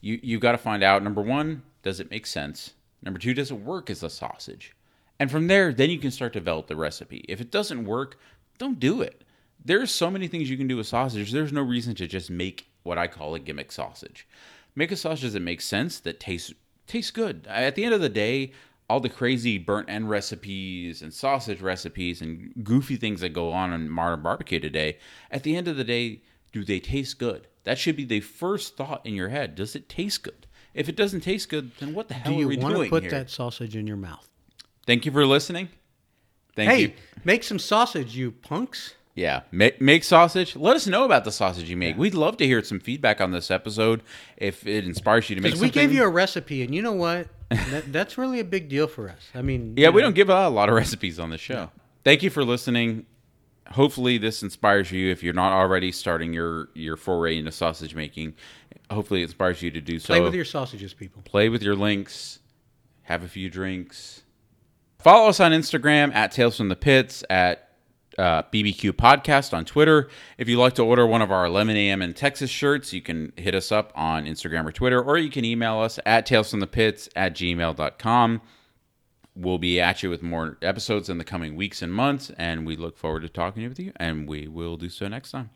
[0.00, 2.74] You you've got to find out number one, does it make sense?
[3.02, 4.74] Number two, does it work as a sausage?
[5.18, 7.24] And from there, then you can start to develop the recipe.
[7.28, 8.18] If it doesn't work,
[8.58, 9.24] don't do it.
[9.62, 11.32] There's so many things you can do with sausage.
[11.32, 14.26] There's no reason to just make what I call a gimmick sausage.
[14.74, 16.54] Make a sausage that makes sense, that tastes
[16.86, 17.46] tastes good.
[17.48, 18.52] At the end of the day,
[18.88, 23.72] all the crazy burnt end recipes and sausage recipes and goofy things that go on
[23.72, 24.98] in modern barbecue today,
[25.30, 26.22] at the end of the day,
[26.52, 27.46] do they taste good?
[27.64, 29.54] That should be the first thought in your head.
[29.54, 30.46] Does it taste good?
[30.74, 32.88] If it doesn't taste good, then what the hell do are you we want doing
[32.88, 33.10] to put here?
[33.12, 34.28] that sausage in your mouth?
[34.86, 35.68] Thank you for listening.
[36.56, 36.92] Thank hey, you.
[37.24, 38.94] make some sausage, you punks.
[39.14, 40.56] Yeah, make, make sausage.
[40.56, 41.96] Let us know about the sausage you make.
[41.96, 44.02] We'd love to hear some feedback on this episode
[44.36, 45.58] if it inspires you to make some.
[45.58, 45.88] Because we something.
[45.88, 47.28] gave you a recipe, and you know what?
[47.50, 49.28] that, that's really a big deal for us.
[49.34, 51.70] I mean, yeah, we know, don't give a lot of recipes on the show.
[52.04, 53.06] Thank you for listening.
[53.72, 55.10] Hopefully, this inspires you.
[55.10, 58.34] If you're not already starting your your foray into sausage making,
[58.90, 60.14] hopefully, it inspires you to do so.
[60.14, 61.22] play with your sausages, people.
[61.22, 62.40] play with your links,
[63.02, 64.22] have a few drinks.
[64.98, 67.70] Follow us on Instagram at Tales from the Pits, at
[68.18, 70.08] uh, BBQ Podcast on Twitter.
[70.36, 72.02] If you'd like to order one of our 11 a.m.
[72.02, 75.44] in Texas shirts, you can hit us up on Instagram or Twitter, or you can
[75.44, 78.42] email us at talesfromthepits at gmail.com.
[79.40, 82.76] We'll be at you with more episodes in the coming weeks and months, and we
[82.76, 85.48] look forward to talking with you, and we will do so next time.